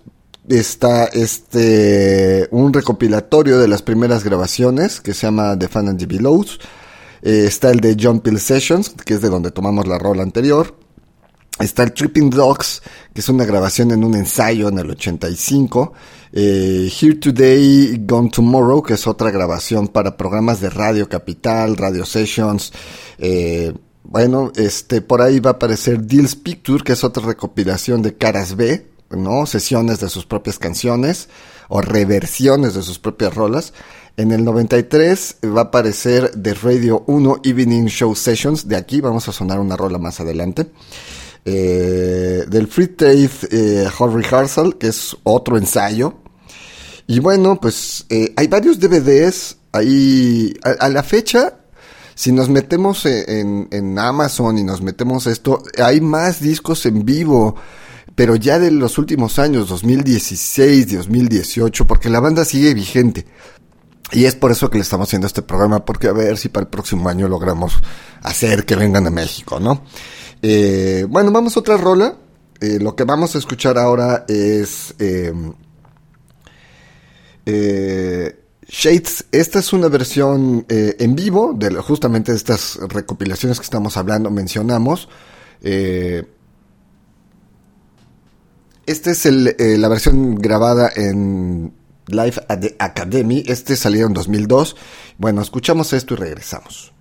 está 0.48 1.06
este 1.06 2.48
un 2.52 2.72
recopilatorio 2.72 3.58
de 3.58 3.68
las 3.68 3.82
primeras 3.82 4.22
grabaciones 4.22 5.00
que 5.00 5.14
se 5.14 5.26
llama 5.26 5.58
The 5.58 5.68
Fan 5.68 5.88
and 5.88 5.98
the 5.98 6.06
Belows. 6.06 6.60
Eh, 7.22 7.44
está 7.46 7.70
el 7.70 7.80
de 7.80 7.96
John 8.00 8.20
Peel 8.20 8.38
Sessions, 8.38 8.90
que 9.04 9.14
es 9.14 9.20
de 9.20 9.28
donde 9.28 9.50
tomamos 9.50 9.88
la 9.88 9.98
rola 9.98 10.22
anterior. 10.22 10.76
Está 11.58 11.84
el 11.84 11.92
Tripping 11.92 12.28
Dogs, 12.28 12.82
que 13.14 13.20
es 13.20 13.28
una 13.30 13.46
grabación 13.46 13.90
en 13.90 14.04
un 14.04 14.14
ensayo 14.14 14.68
en 14.68 14.78
el 14.78 14.90
85. 14.90 15.92
Eh, 16.32 16.92
Here 17.00 17.14
Today, 17.14 18.02
Gone 18.06 18.28
Tomorrow, 18.28 18.82
que 18.82 18.94
es 18.94 19.06
otra 19.06 19.30
grabación 19.30 19.88
para 19.88 20.18
programas 20.18 20.60
de 20.60 20.68
Radio 20.68 21.08
Capital, 21.08 21.78
Radio 21.78 22.04
Sessions. 22.04 22.72
Eh, 23.16 23.72
bueno, 24.02 24.52
este, 24.54 25.00
por 25.00 25.22
ahí 25.22 25.40
va 25.40 25.50
a 25.50 25.54
aparecer 25.54 26.02
Deals 26.02 26.36
Picture, 26.36 26.84
que 26.84 26.92
es 26.92 27.02
otra 27.04 27.24
recopilación 27.24 28.02
de 28.02 28.14
Caras 28.14 28.54
B, 28.54 28.86
¿no? 29.10 29.46
Sesiones 29.46 29.98
de 30.00 30.10
sus 30.10 30.26
propias 30.26 30.58
canciones 30.58 31.30
o 31.68 31.80
reversiones 31.80 32.74
de 32.74 32.82
sus 32.82 32.98
propias 32.98 33.34
rolas. 33.34 33.72
En 34.18 34.30
el 34.30 34.44
93 34.44 35.38
va 35.56 35.62
a 35.62 35.64
aparecer 35.64 36.30
The 36.40 36.52
Radio 36.54 37.02
1 37.06 37.40
Evening 37.44 37.86
Show 37.86 38.14
Sessions. 38.14 38.68
De 38.68 38.76
aquí 38.76 39.00
vamos 39.00 39.26
a 39.28 39.32
sonar 39.32 39.58
una 39.58 39.76
rola 39.76 39.98
más 39.98 40.20
adelante. 40.20 40.70
Eh, 41.48 42.44
del 42.48 42.66
Free 42.66 42.88
Taste 42.88 43.46
eh, 43.52 43.88
Hall 43.96 44.12
Rehearsal, 44.12 44.76
que 44.78 44.88
es 44.88 45.16
otro 45.22 45.56
ensayo. 45.56 46.14
Y 47.06 47.20
bueno, 47.20 47.60
pues 47.60 48.04
eh, 48.08 48.34
hay 48.36 48.48
varios 48.48 48.80
DVDs 48.80 49.58
ahí. 49.70 50.52
A, 50.80 50.88
la 50.88 51.04
fecha, 51.04 51.60
si 52.16 52.32
nos 52.32 52.48
metemos 52.48 53.06
en, 53.06 53.68
en 53.70 53.98
Amazon 53.98 54.58
y 54.58 54.64
nos 54.64 54.82
metemos 54.82 55.28
esto, 55.28 55.62
hay 55.78 56.00
más 56.00 56.40
discos 56.40 56.84
en 56.84 57.04
vivo 57.04 57.54
pero 58.16 58.34
ya 58.34 58.58
de 58.58 58.70
los 58.70 58.96
últimos 58.96 59.38
años, 59.38 59.68
2016, 59.68 60.96
2018, 60.96 61.86
porque 61.86 62.08
la 62.08 62.18
banda 62.18 62.46
sigue 62.46 62.72
vigente. 62.72 63.26
Y 64.10 64.24
es 64.24 64.34
por 64.34 64.52
eso 64.52 64.70
que 64.70 64.78
le 64.78 64.82
estamos 64.82 65.08
haciendo 65.08 65.26
este 65.26 65.42
programa, 65.42 65.84
porque 65.84 66.08
a 66.08 66.12
ver 66.12 66.38
si 66.38 66.48
para 66.48 66.62
el 66.62 66.70
próximo 66.70 67.08
año 67.10 67.28
logramos 67.28 67.74
hacer 68.22 68.64
que 68.64 68.74
vengan 68.74 69.06
a 69.06 69.10
México, 69.10 69.60
¿no? 69.60 69.82
Eh, 70.48 71.04
bueno, 71.08 71.32
vamos 71.32 71.56
a 71.56 71.60
otra 71.60 71.76
rola. 71.76 72.16
Eh, 72.60 72.78
lo 72.80 72.94
que 72.94 73.02
vamos 73.02 73.34
a 73.34 73.38
escuchar 73.38 73.76
ahora 73.78 74.24
es 74.28 74.94
em, 75.00 75.52
eh, 77.44 78.44
Shades. 78.68 79.26
Esta 79.32 79.58
es 79.58 79.72
una 79.72 79.88
versión 79.88 80.64
en 80.68 81.16
vivo 81.16 81.52
de 81.52 81.74
justamente 81.76 82.30
de 82.30 82.38
estas 82.38 82.76
recopilaciones 82.76 83.58
que 83.58 83.64
estamos 83.64 83.96
hablando, 83.96 84.30
mencionamos. 84.30 85.08
Esta 88.86 89.10
es 89.10 89.26
eh, 89.26 89.76
la 89.78 89.88
versión 89.88 90.36
grabada 90.36 90.92
en 90.94 91.74
Live 92.06 92.44
at 92.48 92.64
Academy. 92.78 93.42
Este 93.46 93.74
salió 93.74 94.06
en 94.06 94.12
2002. 94.12 94.76
Bueno, 95.18 95.42
escuchamos 95.42 95.92
esto 95.92 96.14
y 96.14 96.18
regresamos. 96.18 96.92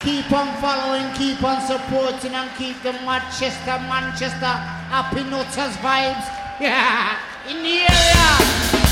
Keep 0.00 0.32
on 0.32 0.48
keep 1.16 1.42
on 1.42 1.60
supporting, 1.60 2.34
and 2.34 2.50
keep 2.56 2.80
the 2.82 2.92
Manchester, 3.04 3.78
Manchester 3.88 4.54
happy 4.92 5.24
nutters 5.24 5.76
vibes. 5.78 6.30
Yeah, 6.60 7.18
in 7.50 7.64
the 7.64 7.80
area. 7.80 8.83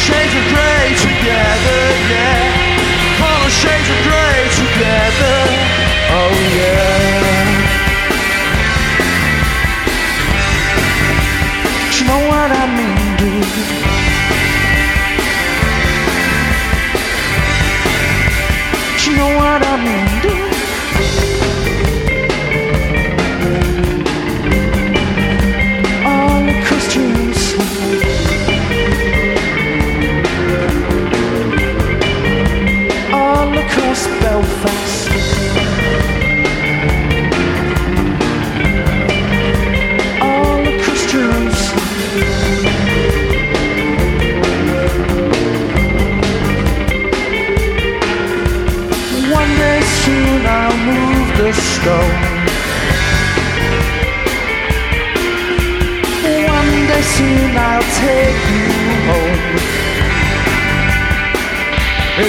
Shades 0.00 0.34
of 0.34 0.44
grey 0.48 0.79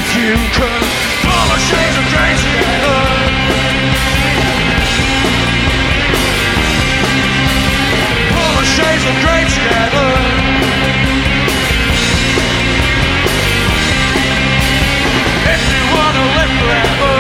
If 0.04 0.16
you 0.16 0.34
could 0.58 0.86
pull 1.22 1.46
the 1.54 1.60
shades 1.70 1.98
of 2.02 2.06
grey 2.10 2.34
together. 2.42 3.00
Pull 8.34 8.54
the 8.58 8.66
shades 8.66 9.06
of 9.06 9.16
grey 9.22 9.44
together. 9.46 10.10
If 15.54 15.62
you 15.70 15.82
wanna 15.94 16.26
live 16.38 16.54
forever. 16.62 17.16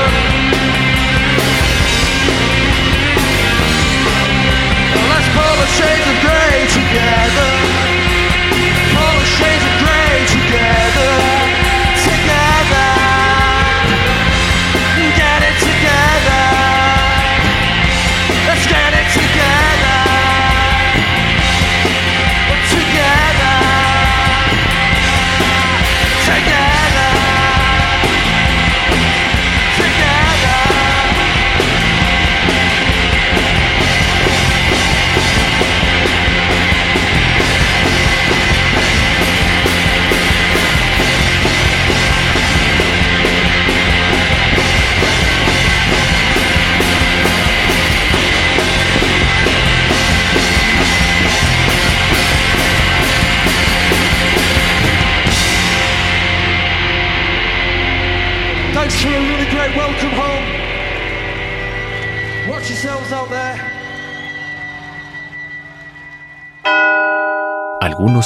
Let's 5.11 5.29
pull 5.37 5.55
the 5.61 5.69
shades 5.77 6.07
of 6.09 6.17
grey 6.25 6.65
together. 6.79 7.30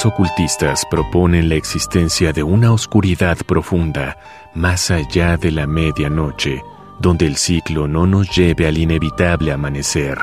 Ocultistas 0.06 0.86
proponen 0.86 1.50
la 1.50 1.56
existencia 1.56 2.32
de 2.32 2.44
una 2.44 2.72
oscuridad 2.72 3.40
profunda 3.40 4.20
más 4.54 4.92
allá 4.92 5.36
de 5.36 5.50
la 5.50 5.66
medianoche, 5.66 6.62
donde 7.00 7.26
el 7.26 7.38
ciclo 7.38 7.88
no 7.88 8.06
nos 8.06 8.30
lleve 8.36 8.68
al 8.68 8.78
inevitable 8.78 9.52
amanecer. 9.52 10.20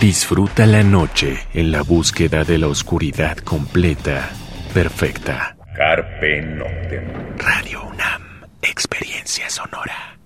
Disfruta 0.00 0.64
la 0.64 0.82
noche 0.82 1.36
en 1.52 1.70
la 1.70 1.82
búsqueda 1.82 2.44
de 2.44 2.56
la 2.56 2.68
oscuridad 2.68 3.36
completa, 3.36 4.30
perfecta. 4.72 5.54
Carpe 5.76 6.40
Noctem. 6.40 7.36
Radio 7.36 7.82
UNAM, 7.84 8.22
experiencia 8.62 9.50
sonora. 9.50 10.18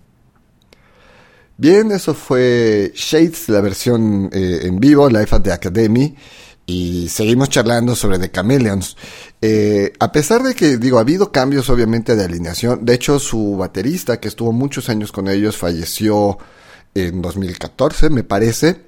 Bien, 1.56 1.90
eso 1.90 2.14
fue 2.14 2.92
Shades, 2.94 3.48
la 3.48 3.60
versión 3.60 4.30
eh, 4.32 4.60
en 4.62 4.78
vivo, 4.78 5.10
Life 5.10 5.34
at 5.34 5.42
the 5.42 5.52
Academy. 5.52 6.14
Y 6.70 7.08
seguimos 7.08 7.48
charlando 7.48 7.96
sobre 7.96 8.20
The 8.20 8.30
Chameleons. 8.30 8.96
Eh, 9.42 9.92
a 9.98 10.12
pesar 10.12 10.44
de 10.44 10.54
que, 10.54 10.76
digo, 10.76 10.98
ha 10.98 11.00
habido 11.00 11.32
cambios 11.32 11.68
obviamente 11.68 12.14
de 12.14 12.24
alineación. 12.24 12.84
De 12.84 12.94
hecho, 12.94 13.18
su 13.18 13.56
baterista, 13.56 14.20
que 14.20 14.28
estuvo 14.28 14.52
muchos 14.52 14.88
años 14.88 15.10
con 15.10 15.26
ellos, 15.26 15.56
falleció 15.56 16.38
en 16.94 17.20
2014, 17.20 18.10
me 18.10 18.22
parece. 18.22 18.82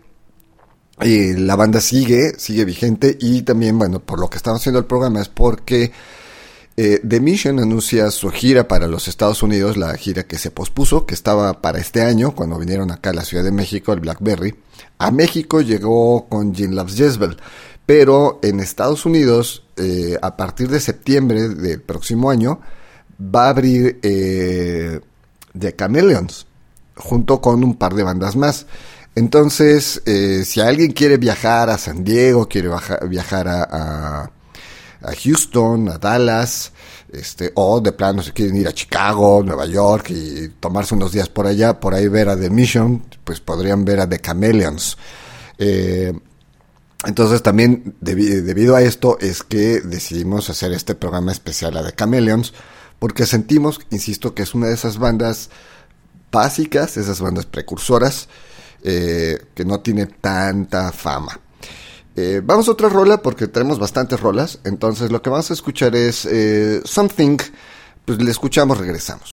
Y 1.00 1.34
la 1.34 1.56
banda 1.56 1.80
sigue, 1.80 2.38
sigue 2.38 2.64
vigente. 2.64 3.18
Y 3.20 3.42
también, 3.42 3.76
bueno, 3.76 3.98
por 3.98 4.20
lo 4.20 4.30
que 4.30 4.36
estamos 4.36 4.60
haciendo 4.60 4.78
el 4.78 4.86
programa 4.86 5.20
es 5.20 5.28
porque 5.28 5.90
eh, 6.76 7.00
The 7.06 7.20
Mission 7.20 7.58
anuncia 7.58 8.10
su 8.10 8.30
gira 8.30 8.66
para 8.66 8.86
los 8.86 9.06
Estados 9.06 9.42
Unidos, 9.42 9.76
la 9.76 9.94
gira 9.96 10.22
que 10.22 10.38
se 10.38 10.50
pospuso, 10.50 11.04
que 11.04 11.14
estaba 11.14 11.60
para 11.60 11.78
este 11.78 12.00
año, 12.00 12.34
cuando 12.34 12.58
vinieron 12.58 12.90
acá 12.90 13.10
a 13.10 13.14
la 13.14 13.24
Ciudad 13.24 13.44
de 13.44 13.52
México, 13.52 13.92
el 13.92 14.00
Blackberry. 14.00 14.54
A 14.98 15.10
México 15.10 15.60
llegó 15.60 16.28
con 16.28 16.54
Gene 16.54 16.74
Loves 16.74 16.96
Jezebel, 16.96 17.36
pero 17.94 18.40
en 18.42 18.58
Estados 18.60 19.04
Unidos, 19.04 19.64
eh, 19.76 20.16
a 20.22 20.34
partir 20.34 20.70
de 20.70 20.80
septiembre 20.80 21.50
del 21.50 21.82
próximo 21.82 22.30
año, 22.30 22.58
va 23.20 23.44
a 23.44 23.48
abrir 23.50 24.00
eh, 24.02 24.98
The 25.52 25.76
Chameleons, 25.76 26.46
junto 26.96 27.42
con 27.42 27.62
un 27.62 27.76
par 27.76 27.92
de 27.92 28.02
bandas 28.02 28.34
más. 28.34 28.64
Entonces, 29.14 30.00
eh, 30.06 30.42
si 30.46 30.62
alguien 30.62 30.92
quiere 30.92 31.18
viajar 31.18 31.68
a 31.68 31.76
San 31.76 32.02
Diego, 32.02 32.48
quiere 32.48 32.70
viajar 33.10 33.46
a, 33.46 34.30
Houston, 35.22 35.90
a 35.90 35.98
Dallas, 35.98 36.72
este, 37.12 37.52
o 37.56 37.78
de 37.82 37.92
plano 37.92 38.22
si 38.22 38.30
quieren 38.30 38.56
ir 38.56 38.68
a 38.68 38.72
Chicago, 38.72 39.42
Nueva 39.44 39.66
York 39.66 40.08
y 40.08 40.48
tomarse 40.60 40.94
unos 40.94 41.12
días 41.12 41.28
por 41.28 41.46
allá, 41.46 41.78
por 41.78 41.92
ahí 41.92 42.08
ver 42.08 42.30
a 42.30 42.40
The 42.40 42.48
Mission, 42.48 43.04
pues 43.22 43.40
podrían 43.40 43.84
ver 43.84 44.00
a 44.00 44.08
The 44.08 44.18
Chameleons. 44.18 44.96
Entonces 47.04 47.42
también 47.42 47.94
debi- 48.00 48.42
debido 48.42 48.76
a 48.76 48.82
esto 48.82 49.18
es 49.20 49.42
que 49.42 49.80
decidimos 49.80 50.50
hacer 50.50 50.72
este 50.72 50.94
programa 50.94 51.32
especial 51.32 51.76
a 51.76 51.84
The 51.84 51.92
Chameleons, 51.94 52.52
porque 52.98 53.26
sentimos, 53.26 53.80
insisto, 53.90 54.34
que 54.34 54.42
es 54.42 54.54
una 54.54 54.68
de 54.68 54.74
esas 54.74 54.98
bandas 54.98 55.50
básicas, 56.30 56.96
esas 56.96 57.20
bandas 57.20 57.46
precursoras, 57.46 58.28
eh, 58.84 59.38
que 59.54 59.64
no 59.64 59.80
tiene 59.80 60.06
tanta 60.06 60.92
fama. 60.92 61.40
Eh, 62.14 62.40
vamos 62.44 62.68
a 62.68 62.72
otra 62.72 62.88
rola 62.88 63.22
porque 63.22 63.48
tenemos 63.48 63.78
bastantes 63.78 64.20
rolas. 64.20 64.60
Entonces 64.64 65.10
lo 65.10 65.20
que 65.22 65.30
vamos 65.30 65.50
a 65.50 65.54
escuchar 65.54 65.96
es 65.96 66.26
eh, 66.26 66.80
Something. 66.84 67.38
Pues 68.04 68.22
le 68.22 68.30
escuchamos, 68.30 68.78
regresamos. 68.78 69.31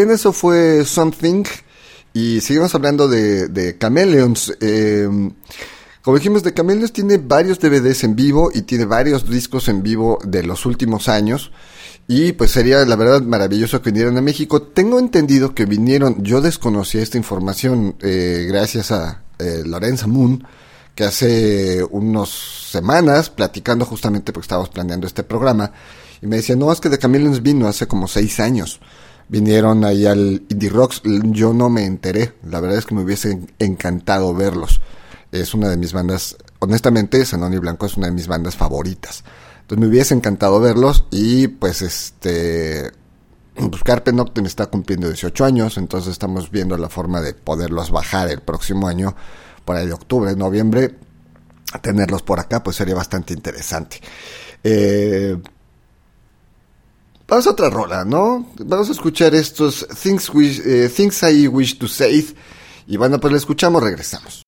Bien, 0.00 0.12
eso 0.12 0.32
fue 0.32 0.86
Something. 0.86 1.44
Y 2.14 2.40
seguimos 2.40 2.74
hablando 2.74 3.06
de, 3.06 3.48
de. 3.48 3.76
Eh, 4.62 5.08
como 6.00 6.16
dijimos, 6.16 6.42
de 6.42 6.54
Chameleons 6.54 6.94
tiene 6.94 7.18
varios 7.18 7.58
DVDs 7.58 8.04
en 8.04 8.16
vivo 8.16 8.50
y 8.54 8.62
tiene 8.62 8.86
varios 8.86 9.28
discos 9.28 9.68
en 9.68 9.82
vivo 9.82 10.18
de 10.24 10.42
los 10.42 10.64
últimos 10.64 11.10
años. 11.10 11.52
Y 12.08 12.32
pues 12.32 12.50
sería 12.50 12.82
la 12.86 12.96
verdad 12.96 13.20
maravilloso 13.20 13.82
que 13.82 13.90
vinieran 13.90 14.16
a 14.16 14.22
México. 14.22 14.62
Tengo 14.62 14.98
entendido 14.98 15.54
que 15.54 15.66
vinieron, 15.66 16.24
yo 16.24 16.40
desconocía 16.40 17.02
esta 17.02 17.18
información 17.18 17.94
eh, 18.00 18.46
gracias 18.48 18.92
a 18.92 19.24
eh, 19.38 19.64
Lorenza 19.66 20.06
Moon, 20.06 20.42
que 20.94 21.04
hace 21.04 21.84
unas 21.90 22.30
semanas, 22.70 23.28
platicando 23.28 23.84
justamente 23.84 24.32
porque 24.32 24.46
estábamos 24.46 24.70
planeando 24.70 25.06
este 25.06 25.24
programa, 25.24 25.72
y 26.22 26.26
me 26.26 26.36
decía, 26.36 26.56
no, 26.56 26.72
es 26.72 26.80
que 26.80 26.88
The 26.88 26.98
Chameleons 26.98 27.42
vino 27.42 27.68
hace 27.68 27.86
como 27.86 28.08
seis 28.08 28.40
años. 28.40 28.80
Vinieron 29.30 29.84
ahí 29.84 30.06
al 30.06 30.42
Indie 30.48 30.70
Rocks, 30.70 31.02
yo 31.04 31.52
no 31.52 31.70
me 31.70 31.84
enteré, 31.84 32.32
la 32.42 32.58
verdad 32.58 32.78
es 32.78 32.84
que 32.84 32.96
me 32.96 33.02
hubiese 33.02 33.38
encantado 33.60 34.34
verlos. 34.34 34.80
Es 35.30 35.54
una 35.54 35.68
de 35.68 35.76
mis 35.76 35.92
bandas, 35.92 36.36
honestamente, 36.58 37.24
Sanoni 37.24 37.58
Blanco 37.58 37.86
es 37.86 37.96
una 37.96 38.08
de 38.08 38.12
mis 38.12 38.26
bandas 38.26 38.56
favoritas. 38.56 39.22
Entonces 39.60 39.78
me 39.78 39.86
hubiese 39.86 40.14
encantado 40.14 40.58
verlos 40.58 41.04
y 41.12 41.46
pues 41.46 41.80
este... 41.80 42.90
Pues 43.54 43.84
Carpe 43.84 44.12
Noctem 44.12 44.46
está 44.46 44.66
cumpliendo 44.66 45.06
18 45.06 45.44
años, 45.44 45.78
entonces 45.78 46.10
estamos 46.10 46.50
viendo 46.50 46.76
la 46.76 46.88
forma 46.88 47.20
de 47.20 47.32
poderlos 47.32 47.92
bajar 47.92 48.28
el 48.30 48.40
próximo 48.40 48.88
año, 48.88 49.14
por 49.64 49.76
ahí 49.76 49.86
de 49.86 49.92
octubre, 49.92 50.34
noviembre, 50.34 50.96
tenerlos 51.82 52.22
por 52.22 52.40
acá, 52.40 52.64
pues 52.64 52.74
sería 52.74 52.96
bastante 52.96 53.32
interesante. 53.32 54.00
Eh, 54.64 55.36
vamos 57.30 57.46
a 57.46 57.50
otra 57.50 57.70
rola, 57.70 58.04
¿no? 58.04 58.46
Vamos 58.58 58.88
a 58.88 58.92
escuchar 58.92 59.34
estos 59.34 59.86
Things, 60.02 60.28
Wish, 60.34 60.60
eh, 60.66 60.90
Things 60.94 61.22
I 61.22 61.46
Wish 61.48 61.78
to 61.78 61.88
Say. 61.88 62.34
Y 62.88 62.96
bueno, 62.96 63.18
pues 63.20 63.32
la 63.32 63.38
escuchamos, 63.38 63.82
regresamos. 63.82 64.42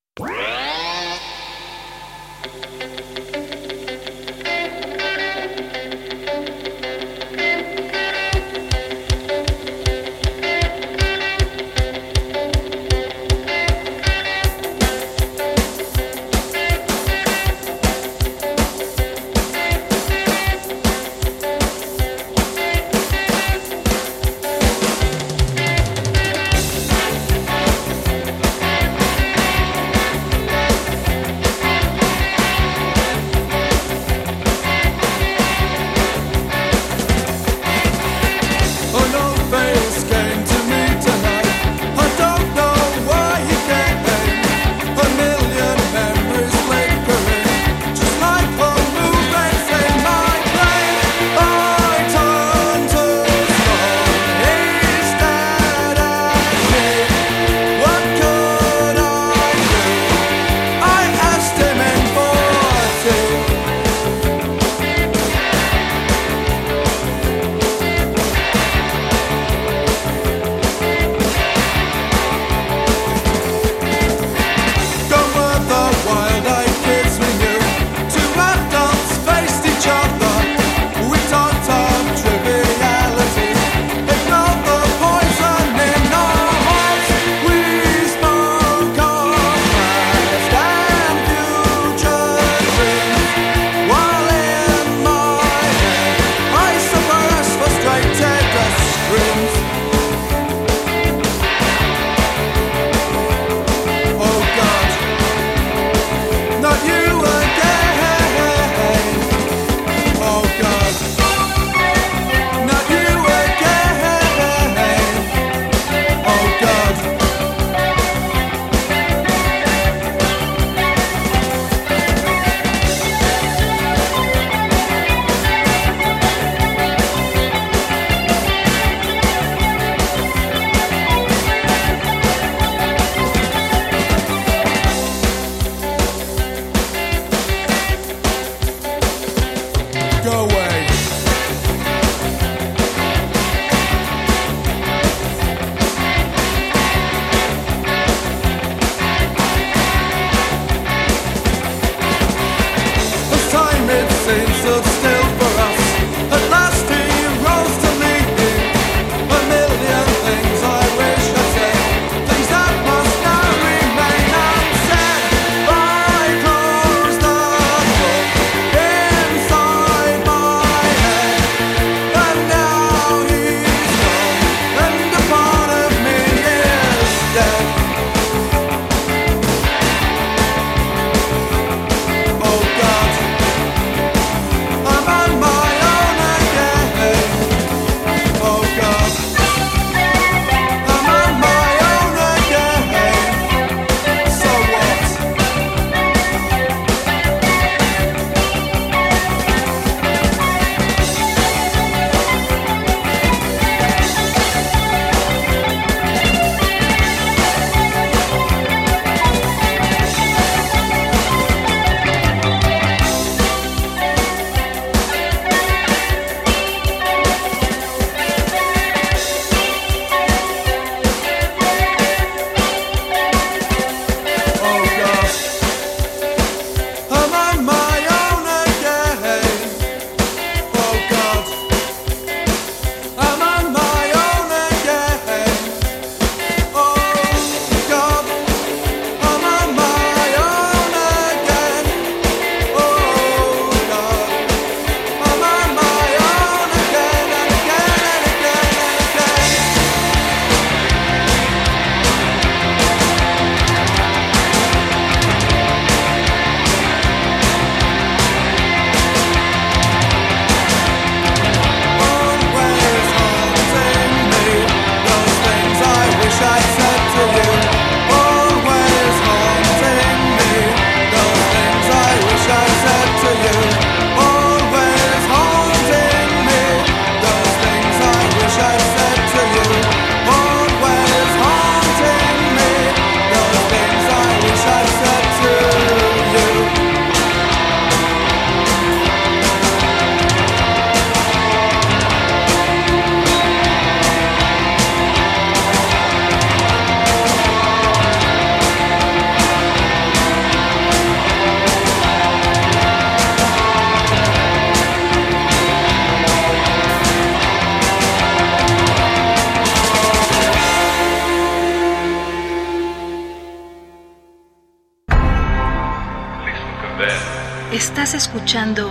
Estás 317.73 318.15
escuchando 318.15 318.91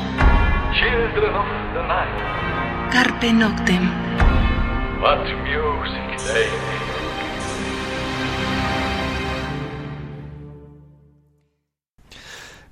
Children 0.74 1.36
of 1.36 1.46
the 1.74 1.84
night. 1.88 2.92
Carpe 2.92 3.32
Noctem. 3.32 3.90
What 5.02 5.20
music 5.44 6.34
they. 6.34 6.48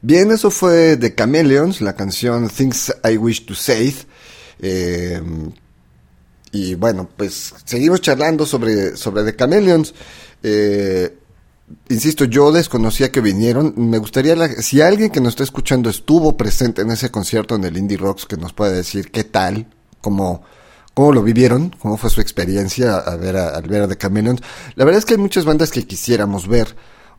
Bien, 0.02 0.32
eso 0.32 0.50
fue 0.50 0.98
The 0.98 1.14
Chameleons, 1.14 1.82
la 1.82 1.96
canción 1.96 2.50
Things 2.50 2.94
I 3.04 3.18
Wish 3.18 3.46
to 3.46 3.54
Say. 3.54 3.96
Eh, 4.60 5.22
y 6.52 6.76
bueno, 6.76 7.10
pues 7.16 7.54
seguimos 7.66 8.02
charlando 8.02 8.46
sobre, 8.46 8.98
sobre 8.98 9.24
The 9.24 9.36
Chameleons. 9.36 9.94
Eh, 10.42 11.18
insisto, 11.89 12.26
yo 12.26 12.51
desconocía 12.51 13.11
que 13.11 13.22
vinieron. 13.22 13.74
Me 13.78 13.97
gustaría, 13.97 14.36
la- 14.36 14.47
si 14.49 14.82
alguien 14.82 15.09
que 15.11 15.22
nos 15.22 15.30
está 15.34 15.43
escuchando 15.43 15.89
estuvo 15.89 16.38
presente 16.38 16.82
en 16.82 16.91
ese 16.91 17.09
concierto 17.11 17.55
en 17.55 17.63
el 17.63 17.78
Indie 17.78 17.97
Rocks, 17.97 18.26
que 18.26 18.38
nos 18.38 18.53
pueda 18.53 18.72
decir 18.72 19.11
qué 19.11 19.24
tal, 19.24 19.67
cómo, 20.01 20.43
cómo 20.93 21.11
lo 21.11 21.24
vivieron, 21.24 21.76
cómo 21.80 21.97
fue 21.97 22.09
su 22.09 22.22
experiencia 22.22 22.97
a 22.97 23.15
ver 23.15 23.38
a, 23.38 23.49
al 23.49 23.63
ver 23.67 23.84
a 23.84 23.88
The 23.88 23.97
Chameleons. 23.97 24.41
La 24.76 24.86
verdad 24.86 24.99
es 24.99 25.05
que 25.05 25.13
hay 25.15 25.20
muchas 25.20 25.45
bandas 25.45 25.72
que 25.72 25.86
quisiéramos 25.86 26.47
ver, 26.47 26.76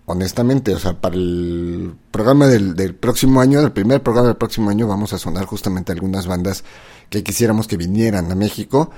honestamente. 0.07 0.75
O 0.75 0.79
sea, 0.79 1.01
para 1.01 1.15
el 1.17 1.95
programa 2.11 2.47
del, 2.47 2.75
del 2.75 2.95
próximo 2.95 3.41
año, 3.41 3.61
el 3.61 3.73
primer 3.73 4.03
programa 4.03 4.29
del 4.29 4.37
próximo 4.37 4.71
año, 4.71 4.87
vamos 4.87 5.13
a 5.13 5.19
sonar 5.19 5.45
justamente 5.47 5.93
algunas 5.93 6.27
bandas 6.27 6.65
que 7.09 7.23
quisiéramos 7.23 7.67
que 7.67 7.77
vinieran 7.77 8.31
a 8.31 8.35
México 8.35 8.91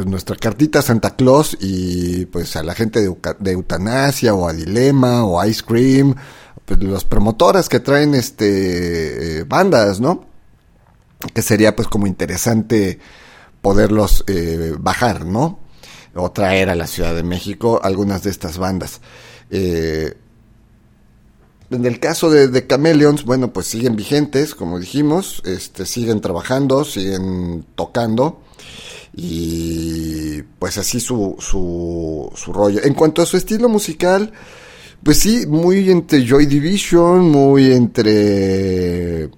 pues 0.00 0.08
nuestra 0.08 0.34
cartita 0.34 0.80
Santa 0.80 1.14
Claus 1.14 1.58
y 1.60 2.24
pues 2.24 2.56
a 2.56 2.62
la 2.62 2.74
gente 2.74 3.00
de 3.00 3.52
Eutanasia 3.52 4.32
o 4.32 4.48
a 4.48 4.54
Dilema 4.54 5.26
o 5.26 5.44
Ice 5.44 5.62
Cream, 5.62 6.14
pues 6.64 6.82
los 6.82 7.04
promotoras 7.04 7.68
que 7.68 7.80
traen 7.80 8.14
este 8.14 9.40
eh, 9.40 9.44
bandas, 9.44 10.00
¿no? 10.00 10.24
Que 11.34 11.42
sería 11.42 11.76
pues 11.76 11.86
como 11.86 12.06
interesante 12.06 12.98
poderlos 13.60 14.24
eh, 14.26 14.74
bajar, 14.78 15.26
¿no? 15.26 15.58
O 16.14 16.30
traer 16.30 16.70
a 16.70 16.74
la 16.74 16.86
Ciudad 16.86 17.14
de 17.14 17.22
México 17.22 17.78
algunas 17.82 18.22
de 18.22 18.30
estas 18.30 18.56
bandas. 18.56 19.02
Eh, 19.50 20.14
en 21.68 21.84
el 21.84 22.00
caso 22.00 22.30
de, 22.30 22.48
de 22.48 22.66
Chameleons, 22.66 23.26
bueno, 23.26 23.52
pues 23.52 23.66
siguen 23.66 23.96
vigentes, 23.96 24.54
como 24.54 24.78
dijimos, 24.78 25.42
este, 25.44 25.84
siguen 25.84 26.22
trabajando, 26.22 26.86
siguen 26.86 27.66
tocando 27.74 28.40
y 29.12 30.42
pues 30.58 30.78
así 30.78 31.00
su, 31.00 31.36
su, 31.38 32.52
rollo. 32.52 32.80
En 32.82 32.94
cuanto 32.94 33.22
a 33.22 33.26
su 33.26 33.36
estilo 33.36 33.68
musical, 33.68 34.32
pues 35.02 35.18
sí, 35.18 35.46
muy 35.46 35.90
entre 35.90 36.26
Joy 36.26 36.46
Division, 36.46 37.30
muy 37.30 37.72
entre 37.72 39.30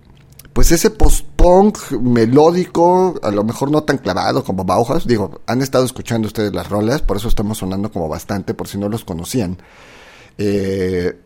pues 0.53 0.71
ese 0.71 0.91
post-punk 0.91 1.93
melódico, 1.93 3.19
a 3.23 3.31
lo 3.31 3.43
mejor 3.43 3.71
no 3.71 3.85
tan 3.85 3.97
clavado 3.97 4.45
como 4.45 4.65
Bauhaus, 4.65 5.07
digo, 5.07 5.41
han 5.47 5.63
estado 5.63 5.87
escuchando 5.87 6.27
ustedes 6.27 6.53
las 6.53 6.69
rolas, 6.69 7.01
por 7.01 7.17
eso 7.17 7.29
estamos 7.29 7.59
sonando 7.59 7.91
como 7.91 8.07
bastante, 8.07 8.53
por 8.53 8.69
si 8.69 8.77
no 8.77 8.91
los 8.91 9.05
conocían. 9.05 9.57
Eh, 10.37 11.19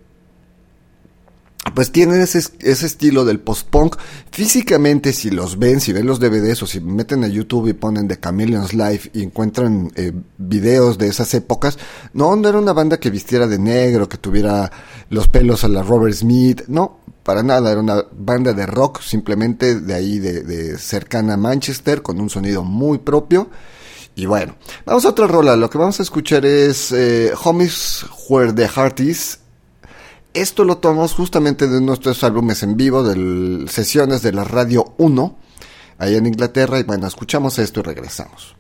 pues 1.75 1.93
tienen 1.93 2.21
ese, 2.21 2.39
ese 2.61 2.87
estilo 2.87 3.25
del 3.25 3.41
post-punk. 3.41 3.97
Físicamente, 4.31 5.13
si 5.13 5.31
los 5.31 5.59
ven, 5.59 5.81
si 5.81 5.93
ven 5.93 6.07
los 6.07 6.21
DVDs 6.21 6.63
o 6.63 6.67
si 6.67 6.81
meten 6.81 7.25
a 7.25 7.29
YouTube 7.29 7.69
y 7.69 7.73
ponen 7.73 8.09
The 8.09 8.19
Chameleons 8.19 8.73
Live 8.73 9.11
y 9.13 9.23
encuentran 9.23 9.91
eh, 9.97 10.13
videos 10.39 10.99
de 10.99 11.09
esas 11.09 11.33
épocas, 11.35 11.79
no, 12.13 12.35
no 12.37 12.49
era 12.49 12.59
una 12.59 12.73
banda 12.73 12.99
que 12.99 13.11
vistiera 13.11 13.47
de 13.47 13.59
negro, 13.59 14.09
que 14.09 14.19
tuviera 14.19 14.71
los 15.11 15.29
pelos 15.29 15.65
a 15.65 15.69
la 15.69 15.83
Robert 15.83 16.15
Smith, 16.15 16.63
no, 16.69 17.01
para 17.27 17.43
nada, 17.43 17.73
era 17.73 17.81
una 17.81 18.05
banda 18.13 18.53
de 18.53 18.67
rock 18.67 19.01
simplemente 19.03 19.81
de 19.81 19.95
ahí, 19.95 20.21
de, 20.21 20.79
cercana 20.79 21.35
a 21.35 21.37
Manchester, 21.37 22.01
con 22.01 22.21
un 22.21 22.31
sonido 22.31 22.63
muy 22.63 22.99
propio. 22.99 23.51
Y 24.15 24.27
bueno, 24.27 24.55
vamos 24.85 25.05
a 25.05 25.09
otra 25.09 25.27
rola. 25.27 25.57
Lo 25.57 25.69
que 25.69 25.77
vamos 25.77 25.99
a 25.99 26.05
escuchar 26.05 26.47
es 26.47 26.93
eh, 26.93 27.33
Homies 27.45 28.07
Where 28.29 28.53
the 28.53 28.69
Heart 28.69 29.01
Is. 29.01 29.41
Esto 30.35 30.65
lo 30.65 30.79
tomamos 30.79 31.15
justamente 31.15 31.67
de 31.67 31.81
nuestros 31.81 32.23
álbumes 32.23 32.63
en 32.63 32.77
vivo, 32.77 33.03
de 33.03 33.67
sesiones 33.69 34.23
de 34.23 34.33
la 34.33 34.45
Radio 34.45 34.95
1, 34.99 35.39
allá 35.99 36.17
en 36.17 36.27
Inglaterra. 36.27 36.79
Y 36.79 36.83
bueno, 36.83 37.07
escuchamos 37.07 37.59
esto 37.59 37.81
y 37.81 37.85
regresamos. 37.85 38.57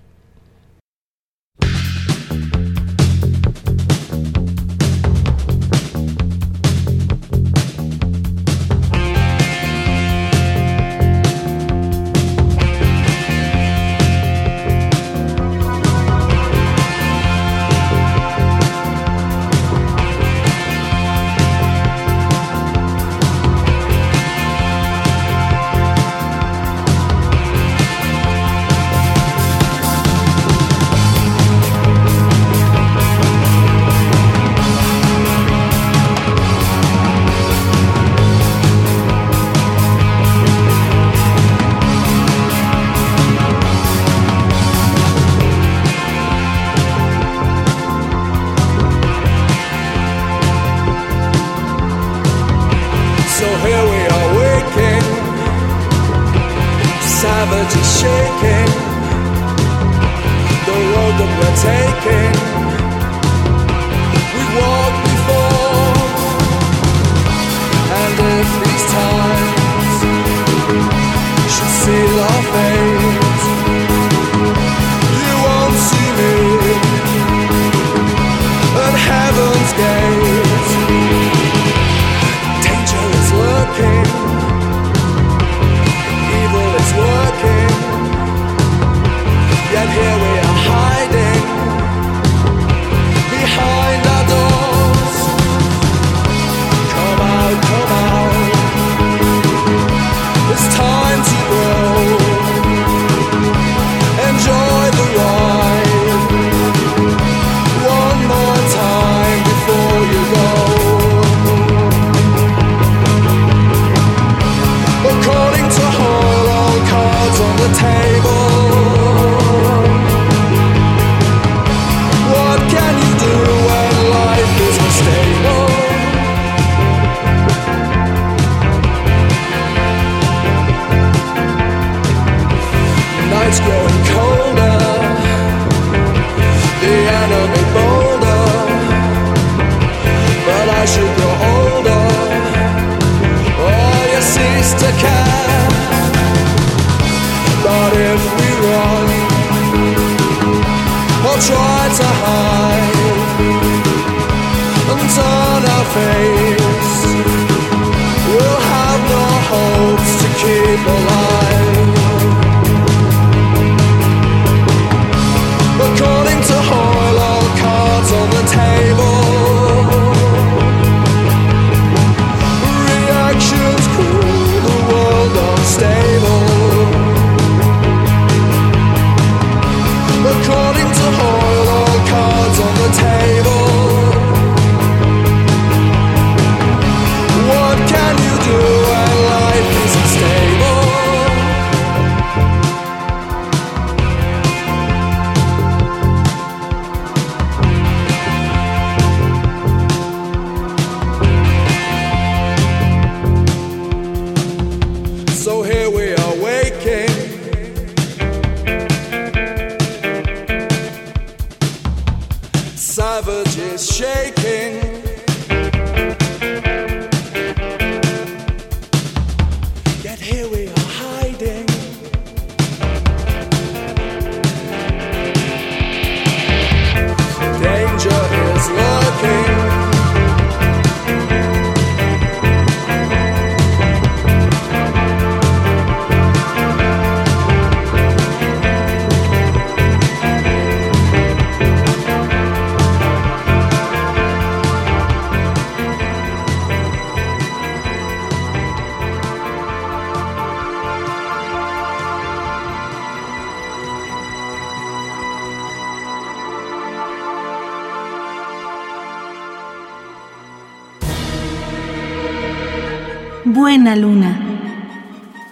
Luna. 263.94 264.40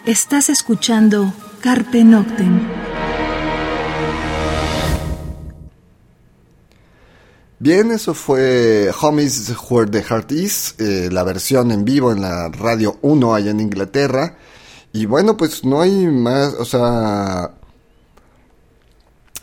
Estás 0.05 0.49
escuchando 0.49 1.33
Carpe 1.61 2.03
Noctem. 2.03 2.67
Bien, 7.61 7.93
eso 7.93 8.13
fue 8.15 8.91
Homies 9.01 9.55
Where 9.71 9.91
the 9.91 10.03
Heart 10.03 10.33
Is, 10.33 10.75
eh, 10.79 11.09
la 11.13 11.23
versión 11.23 11.71
en 11.71 11.85
vivo 11.85 12.11
en 12.11 12.23
la 12.23 12.49
Radio 12.49 12.99
1 13.03 13.35
allá 13.35 13.53
en 13.53 13.61
Inglaterra. 13.61 14.37
Y 14.93 15.07
bueno, 15.07 15.37
pues 15.37 15.65
no 15.65 15.81
hay 15.81 16.07
más, 16.07 16.55
o 16.55 16.65
sea... 16.65 17.53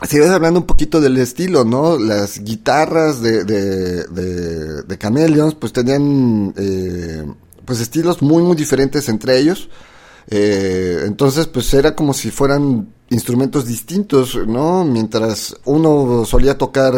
Sigues 0.06 0.30
hablando 0.30 0.60
un 0.60 0.66
poquito 0.66 1.00
del 1.00 1.16
estilo, 1.16 1.64
¿no? 1.64 1.96
Las 1.96 2.40
guitarras 2.40 3.22
de, 3.22 3.44
de, 3.44 4.04
de, 4.04 4.82
de 4.82 4.98
Chameleons 4.98 5.54
pues 5.54 5.72
tenían 5.72 6.52
eh, 6.56 7.24
pues 7.64 7.80
estilos 7.80 8.22
muy 8.22 8.42
muy 8.42 8.56
diferentes 8.56 9.08
entre 9.08 9.38
ellos. 9.38 9.68
Eh, 10.28 11.02
entonces 11.04 11.46
pues 11.46 11.72
era 11.74 11.96
como 11.96 12.14
si 12.14 12.30
fueran 12.30 12.88
instrumentos 13.10 13.66
distintos, 13.66 14.36
¿no? 14.46 14.84
Mientras 14.84 15.56
uno 15.64 16.24
solía 16.24 16.56
tocar 16.56 16.94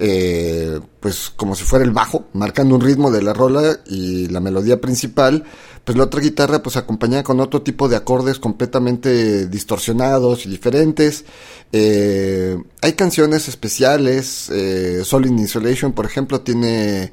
eh, 0.00 0.78
pues 1.00 1.32
como 1.34 1.56
si 1.56 1.64
fuera 1.64 1.84
el 1.84 1.90
bajo, 1.90 2.28
marcando 2.32 2.76
un 2.76 2.80
ritmo 2.80 3.10
de 3.10 3.20
la 3.20 3.32
rola 3.32 3.80
y 3.86 4.28
la 4.28 4.38
melodía 4.38 4.80
principal, 4.80 5.42
pues 5.84 5.98
la 5.98 6.04
otra 6.04 6.20
guitarra 6.20 6.62
pues 6.62 6.76
acompañada 6.76 7.24
con 7.24 7.40
otro 7.40 7.62
tipo 7.62 7.88
de 7.88 7.96
acordes 7.96 8.38
completamente 8.38 9.48
distorsionados 9.48 10.46
y 10.46 10.50
diferentes. 10.50 11.24
Eh, 11.72 12.56
hay 12.80 12.92
canciones 12.92 13.48
especiales, 13.48 14.48
eh, 14.50 15.02
Solid 15.04 15.30
Insulation 15.30 15.92
por 15.92 16.06
ejemplo 16.06 16.42
tiene 16.42 17.12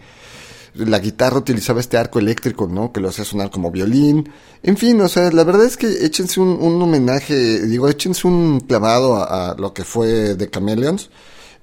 la 0.78 1.00
guitarra 1.00 1.38
utilizaba 1.38 1.80
este 1.80 1.98
arco 1.98 2.20
eléctrico, 2.20 2.68
¿no? 2.68 2.92
Que 2.92 3.00
lo 3.00 3.10
hacía 3.10 3.24
sonar 3.24 3.50
como 3.50 3.72
violín. 3.72 4.30
En 4.64 4.78
fin, 4.78 5.00
o 5.02 5.08
sea, 5.08 5.32
la 5.32 5.44
verdad 5.44 5.66
es 5.66 5.78
que 5.78 6.06
échense 6.06 6.40
un, 6.40 6.82
homenaje, 6.82 7.62
digo, 7.62 7.88
échense 7.88 8.28
un 8.28 8.60
clavado 8.60 9.16
a, 9.16 9.56
lo 9.58 9.74
que 9.74 9.84
fue 9.84 10.36
The 10.36 10.50
Chameleons. 10.50 11.10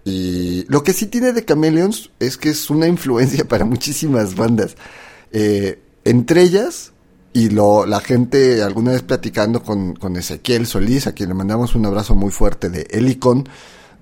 Y 0.04 0.64
lo 0.68 0.82
que 0.82 0.92
sí 0.92 1.06
tiene 1.06 1.32
The 1.32 1.44
Chameleons 1.44 2.10
es 2.18 2.36
que 2.36 2.50
es 2.50 2.70
una 2.70 2.88
influencia 2.88 3.44
para 3.48 3.64
muchísimas 3.64 4.34
bandas. 4.34 4.76
Eh, 5.30 5.80
entre 6.04 6.42
ellas, 6.42 6.92
y 7.32 7.50
lo, 7.50 7.86
la 7.86 8.00
gente 8.00 8.62
alguna 8.62 8.92
vez 8.92 9.02
platicando 9.02 9.62
con, 9.62 9.94
con 9.94 10.16
Ezequiel 10.16 10.66
Solís, 10.66 11.06
a 11.06 11.12
quien 11.12 11.28
le 11.28 11.34
mandamos 11.34 11.74
un 11.74 11.86
abrazo 11.86 12.14
muy 12.14 12.30
fuerte 12.30 12.70
de 12.70 12.86
Helicon, 12.90 13.48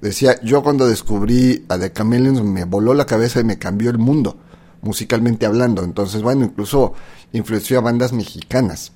decía, 0.00 0.40
yo 0.42 0.62
cuando 0.62 0.86
descubrí 0.86 1.64
a 1.68 1.78
The 1.78 1.92
Chameleons 1.92 2.42
me 2.42 2.64
voló 2.64 2.94
la 2.94 3.06
cabeza 3.06 3.40
y 3.40 3.44
me 3.44 3.58
cambió 3.58 3.90
el 3.90 3.98
mundo 3.98 4.36
musicalmente 4.82 5.46
hablando. 5.46 5.82
Entonces, 5.84 6.22
bueno, 6.22 6.44
incluso 6.44 6.94
influenció 7.32 7.78
a 7.78 7.82
bandas 7.82 8.12
mexicanas. 8.12 8.92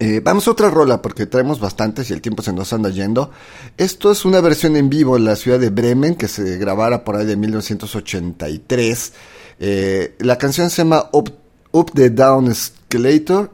Eh, 0.00 0.20
vamos 0.22 0.46
a 0.46 0.50
otra 0.50 0.68
rola 0.70 1.00
porque 1.00 1.26
traemos 1.26 1.60
bastantes 1.60 2.10
y 2.10 2.12
el 2.12 2.20
tiempo 2.20 2.42
se 2.42 2.52
nos 2.52 2.72
anda 2.72 2.90
yendo. 2.90 3.30
Esto 3.76 4.12
es 4.12 4.24
una 4.24 4.40
versión 4.40 4.76
en 4.76 4.90
vivo 4.90 5.16
en 5.16 5.24
la 5.24 5.34
ciudad 5.34 5.58
de 5.58 5.70
Bremen 5.70 6.14
que 6.14 6.28
se 6.28 6.58
grabara 6.58 7.04
por 7.04 7.16
ahí 7.16 7.24
de 7.24 7.36
1983. 7.36 9.12
Eh, 9.60 10.16
la 10.18 10.36
canción 10.36 10.70
se 10.70 10.82
llama 10.82 11.08
Up, 11.12 11.32
Up 11.72 11.92
the 11.94 12.10
Down 12.10 12.50
Escalator 12.50 13.50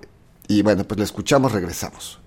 y 0.48 0.62
bueno, 0.62 0.84
pues 0.84 0.98
la 0.98 1.04
escuchamos, 1.04 1.52
regresamos. 1.52 2.23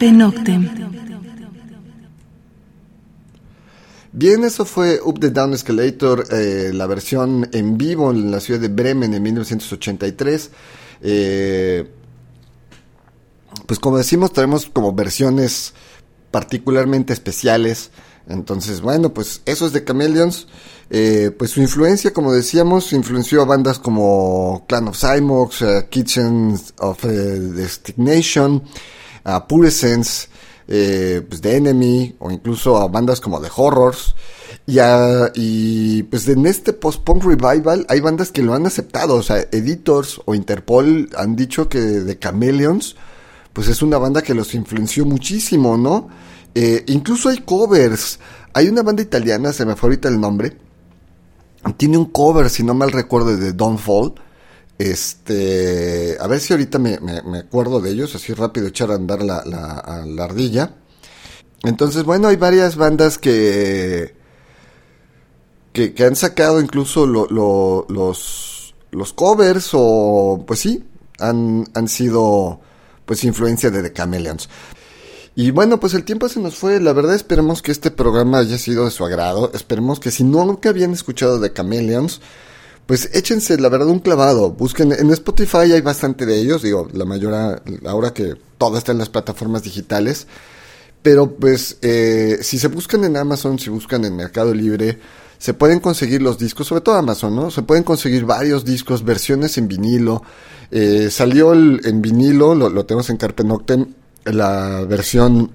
Carpe 0.00 0.12
Noctem. 0.12 0.70
Bien, 4.12 4.44
eso 4.44 4.64
fue 4.64 4.98
Up 5.04 5.20
the 5.20 5.28
Down 5.28 5.52
Escalator, 5.52 6.26
eh, 6.32 6.70
la 6.72 6.86
versión 6.86 7.50
en 7.52 7.76
vivo 7.76 8.10
en 8.10 8.30
la 8.30 8.40
ciudad 8.40 8.60
de 8.60 8.68
Bremen 8.68 9.12
en 9.12 9.22
1983. 9.22 10.50
Eh, 11.02 11.90
pues 13.66 13.78
como 13.78 13.98
decimos, 13.98 14.32
tenemos 14.32 14.66
como 14.72 14.94
versiones 14.94 15.74
particularmente 16.30 17.12
especiales. 17.12 17.90
Entonces, 18.26 18.80
bueno, 18.80 19.12
pues 19.12 19.42
eso 19.44 19.66
es 19.66 19.74
de 19.74 19.84
Chameleons. 19.84 20.48
Eh, 20.88 21.30
pues 21.38 21.50
su 21.50 21.60
influencia, 21.60 22.14
como 22.14 22.32
decíamos, 22.32 22.94
influenció 22.94 23.42
a 23.42 23.44
bandas 23.44 23.78
como 23.78 24.64
Clan 24.66 24.88
of 24.88 24.98
Cymox, 24.98 25.62
Kitchen 25.90 26.58
of 26.78 27.04
Destination, 27.04 28.62
a 29.24 29.46
Pure 29.46 29.70
Sense, 29.70 30.28
eh, 30.68 31.22
pues 31.28 31.40
The 31.40 31.56
Enemy, 31.56 32.16
o 32.18 32.30
incluso 32.30 32.76
a 32.78 32.88
bandas 32.88 33.20
como 33.20 33.40
The 33.40 33.48
Horrors. 33.54 34.14
Y, 34.66 34.78
y 35.34 36.02
pues 36.04 36.28
en 36.28 36.46
este 36.46 36.72
post-punk 36.72 37.24
revival 37.24 37.86
hay 37.88 38.00
bandas 38.00 38.30
que 38.30 38.42
lo 38.42 38.54
han 38.54 38.66
aceptado, 38.66 39.16
o 39.16 39.22
sea, 39.22 39.44
Editors 39.50 40.20
o 40.24 40.34
Interpol 40.34 41.08
han 41.16 41.34
dicho 41.34 41.68
que 41.68 41.80
The 41.80 42.18
Chameleons, 42.18 42.96
pues 43.52 43.68
es 43.68 43.82
una 43.82 43.98
banda 43.98 44.22
que 44.22 44.34
los 44.34 44.54
influenció 44.54 45.04
muchísimo, 45.04 45.76
¿no? 45.76 46.08
Eh, 46.54 46.84
incluso 46.86 47.28
hay 47.28 47.38
covers. 47.38 48.18
Hay 48.52 48.68
una 48.68 48.82
banda 48.82 49.02
italiana, 49.02 49.52
se 49.52 49.64
me 49.64 49.76
fue 49.76 49.88
ahorita 49.88 50.08
el 50.08 50.20
nombre. 50.20 50.56
Tiene 51.76 51.98
un 51.98 52.06
cover, 52.06 52.48
si 52.50 52.62
no 52.62 52.74
mal 52.74 52.90
recuerdo, 52.90 53.36
de 53.36 53.52
Don't 53.52 53.78
Fall. 53.78 54.14
Este, 54.80 56.16
a 56.18 56.26
ver 56.26 56.40
si 56.40 56.54
ahorita 56.54 56.78
me, 56.78 56.94
acuerdo 57.38 57.82
de 57.82 57.90
ellos, 57.90 58.14
así 58.14 58.32
rápido 58.32 58.68
echar 58.68 58.90
a 58.90 58.94
andar 58.94 59.22
la, 59.22 59.44
la, 59.44 60.24
ardilla. 60.24 60.74
Entonces, 61.64 62.02
bueno, 62.04 62.28
hay 62.28 62.36
varias 62.36 62.76
bandas 62.76 63.18
que, 63.18 64.14
que, 65.74 65.94
han 66.02 66.16
sacado 66.16 66.62
incluso 66.62 67.06
los, 67.06 68.74
los 68.90 69.12
covers 69.12 69.68
o, 69.74 70.44
pues 70.46 70.60
sí, 70.60 70.82
han, 71.18 71.68
han 71.74 71.86
sido 71.86 72.62
pues 73.04 73.22
influencia 73.24 73.70
de 73.70 73.82
The 73.82 73.92
Chameleons. 73.92 74.48
Y 75.34 75.50
bueno, 75.50 75.78
pues 75.78 75.92
el 75.92 76.04
tiempo 76.04 76.30
se 76.30 76.40
nos 76.40 76.54
fue. 76.54 76.80
La 76.80 76.94
verdad 76.94 77.14
esperemos 77.14 77.60
que 77.60 77.72
este 77.72 77.90
programa 77.90 78.38
haya 78.38 78.56
sido 78.56 78.86
de 78.86 78.90
su 78.90 79.04
agrado. 79.04 79.50
Esperemos 79.52 80.00
que 80.00 80.10
si 80.10 80.24
nunca 80.24 80.70
habían 80.70 80.94
escuchado 80.94 81.38
de 81.38 81.52
Chameleons, 81.52 82.22
pues 82.86 83.10
échense 83.12 83.58
la 83.58 83.68
verdad 83.68 83.88
un 83.88 84.00
clavado. 84.00 84.50
Busquen 84.50 84.92
en 84.92 85.10
Spotify 85.10 85.72
hay 85.72 85.80
bastante 85.80 86.26
de 86.26 86.40
ellos. 86.40 86.62
Digo, 86.62 86.88
la 86.92 87.04
mayoría, 87.04 87.62
ahora 87.86 88.12
que 88.12 88.34
todo 88.58 88.76
está 88.76 88.92
en 88.92 88.98
las 88.98 89.08
plataformas 89.08 89.62
digitales. 89.62 90.26
Pero 91.02 91.34
pues 91.36 91.78
eh, 91.82 92.38
si 92.42 92.58
se 92.58 92.68
buscan 92.68 93.04
en 93.04 93.16
Amazon, 93.16 93.58
si 93.58 93.70
buscan 93.70 94.04
en 94.04 94.16
Mercado 94.16 94.52
Libre, 94.52 94.98
se 95.38 95.54
pueden 95.54 95.80
conseguir 95.80 96.20
los 96.20 96.38
discos, 96.38 96.66
sobre 96.66 96.82
todo 96.82 96.96
Amazon, 96.96 97.34
¿no? 97.34 97.50
Se 97.50 97.62
pueden 97.62 97.84
conseguir 97.84 98.26
varios 98.26 98.64
discos, 98.64 99.02
versiones 99.02 99.56
en 99.56 99.68
vinilo. 99.68 100.22
Eh, 100.70 101.08
salió 101.10 101.54
el, 101.54 101.80
en 101.84 102.02
vinilo, 102.02 102.54
lo, 102.54 102.68
lo 102.68 102.84
tenemos 102.84 103.08
en 103.08 103.16
Carpe 103.16 103.44
Noctem, 103.44 103.86
la 104.24 104.84
versión 104.84 105.50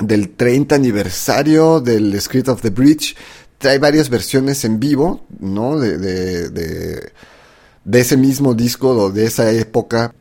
del 0.00 0.30
30 0.36 0.76
aniversario 0.76 1.80
del 1.80 2.18
Script 2.20 2.48
of 2.48 2.62
the 2.62 2.70
Bridge. 2.70 3.16
Trae 3.58 3.78
varias 3.78 4.08
versiones 4.08 4.64
en 4.64 4.78
vivo, 4.78 5.26
¿no? 5.40 5.78
De, 5.78 5.98
de, 5.98 6.48
de, 6.50 7.12
de 7.84 8.00
ese 8.00 8.16
mismo 8.16 8.54
disco 8.54 8.90
o 8.90 9.10
de 9.10 9.26
esa 9.26 9.50
época. 9.50 10.14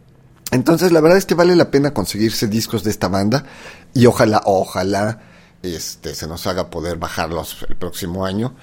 Entonces, 0.52 0.92
la 0.92 1.02
verdad 1.02 1.18
es 1.18 1.26
que 1.26 1.36
vale 1.36 1.56
la 1.56 1.70
pena 1.70 1.94
conseguirse 1.94 2.48
discos 2.48 2.84
de 2.84 2.90
esta 2.92 3.10
banda. 3.10 3.46
Y 3.94 4.06
ojalá, 4.06 4.42
ojalá, 4.46 5.22
este, 5.62 6.16
se 6.16 6.28
nos 6.28 6.48
haga 6.48 6.70
poder 6.70 6.98
bajarlos 6.98 7.66
el 7.68 7.76
próximo 7.76 8.26
año. 8.26 8.56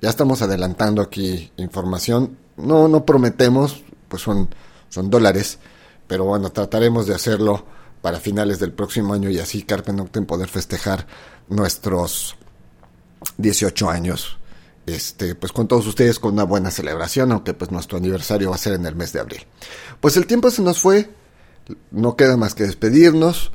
Ya 0.00 0.10
estamos 0.10 0.42
adelantando 0.42 1.02
aquí 1.02 1.50
información. 1.56 2.38
No, 2.56 2.88
no 2.88 3.04
prometemos, 3.04 3.82
pues 4.08 4.22
son, 4.22 4.54
son 4.88 5.10
dólares. 5.10 5.58
Pero 6.06 6.24
bueno, 6.24 6.52
trataremos 6.52 7.06
de 7.06 7.14
hacerlo 7.14 7.64
para 8.02 8.20
finales 8.20 8.58
del 8.58 8.72
próximo 8.72 9.14
año 9.14 9.30
y 9.30 9.38
así 9.38 9.62
Carpe 9.62 9.92
Noctem 9.92 10.26
poder 10.26 10.48
festejar 10.48 11.06
nuestros 11.48 12.36
18 13.36 13.90
años. 13.90 14.38
Este, 14.86 15.34
pues 15.34 15.50
con 15.52 15.66
todos 15.66 15.86
ustedes 15.86 16.18
con 16.18 16.34
una 16.34 16.44
buena 16.44 16.70
celebración, 16.70 17.32
aunque 17.32 17.54
pues 17.54 17.70
nuestro 17.70 17.96
aniversario 17.96 18.50
va 18.50 18.56
a 18.56 18.58
ser 18.58 18.74
en 18.74 18.84
el 18.84 18.94
mes 18.94 19.12
de 19.12 19.20
abril. 19.20 19.46
Pues 20.00 20.16
el 20.16 20.26
tiempo 20.26 20.50
se 20.50 20.60
nos 20.62 20.78
fue, 20.78 21.08
no 21.90 22.16
queda 22.16 22.36
más 22.36 22.54
que 22.54 22.64
despedirnos. 22.64 23.52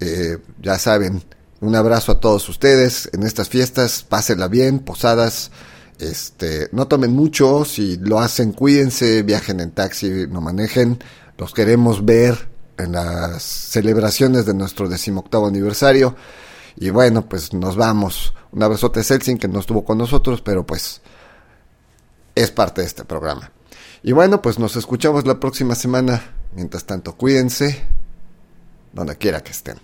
Eh, 0.00 0.38
ya 0.60 0.78
saben, 0.78 1.22
un 1.60 1.76
abrazo 1.76 2.12
a 2.12 2.20
todos 2.20 2.48
ustedes 2.48 3.08
en 3.12 3.22
estas 3.22 3.48
fiestas, 3.48 4.02
pásenla 4.02 4.48
bien, 4.48 4.80
posadas, 4.80 5.52
este, 5.98 6.68
no 6.72 6.88
tomen 6.88 7.12
mucho, 7.12 7.64
si 7.64 7.96
lo 7.98 8.18
hacen 8.18 8.52
cuídense, 8.52 9.22
viajen 9.22 9.60
en 9.60 9.70
taxi, 9.70 10.26
no 10.28 10.40
manejen, 10.40 10.98
los 11.38 11.54
queremos 11.54 12.04
ver 12.04 12.48
en 12.78 12.92
las 12.92 13.42
celebraciones 13.42 14.46
de 14.46 14.54
nuestro 14.54 14.88
decimoctavo 14.88 15.46
aniversario. 15.46 16.16
Y 16.76 16.90
bueno, 16.90 17.28
pues 17.28 17.52
nos 17.52 17.76
vamos. 17.76 18.34
Un 18.52 18.62
abrazote 18.62 19.00
a 19.00 19.04
Celsin 19.04 19.38
que 19.38 19.48
no 19.48 19.60
estuvo 19.60 19.84
con 19.84 19.98
nosotros, 19.98 20.40
pero 20.40 20.66
pues 20.66 21.00
es 22.34 22.50
parte 22.50 22.80
de 22.80 22.86
este 22.86 23.04
programa. 23.04 23.50
Y 24.02 24.12
bueno, 24.12 24.42
pues 24.42 24.58
nos 24.58 24.76
escuchamos 24.76 25.26
la 25.26 25.40
próxima 25.40 25.74
semana. 25.74 26.22
Mientras 26.54 26.84
tanto, 26.84 27.14
cuídense 27.14 27.84
donde 28.92 29.16
quiera 29.16 29.42
que 29.42 29.52
estén. 29.52 29.78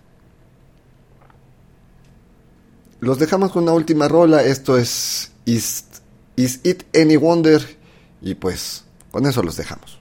Los 3.01 3.19
dejamos 3.19 3.51
con 3.53 3.63
una 3.63 3.73
última 3.73 4.09
rola. 4.09 4.43
Esto 4.43 4.77
es 4.77 5.33
Is, 5.47 5.85
Is 6.37 6.61
It 6.65 6.85
Any 6.95 7.17
Wonder? 7.17 7.79
Y 8.21 8.35
pues 8.35 8.85
con 9.11 9.27
eso 9.27 9.43
los 9.43 9.57
dejamos. 9.57 9.99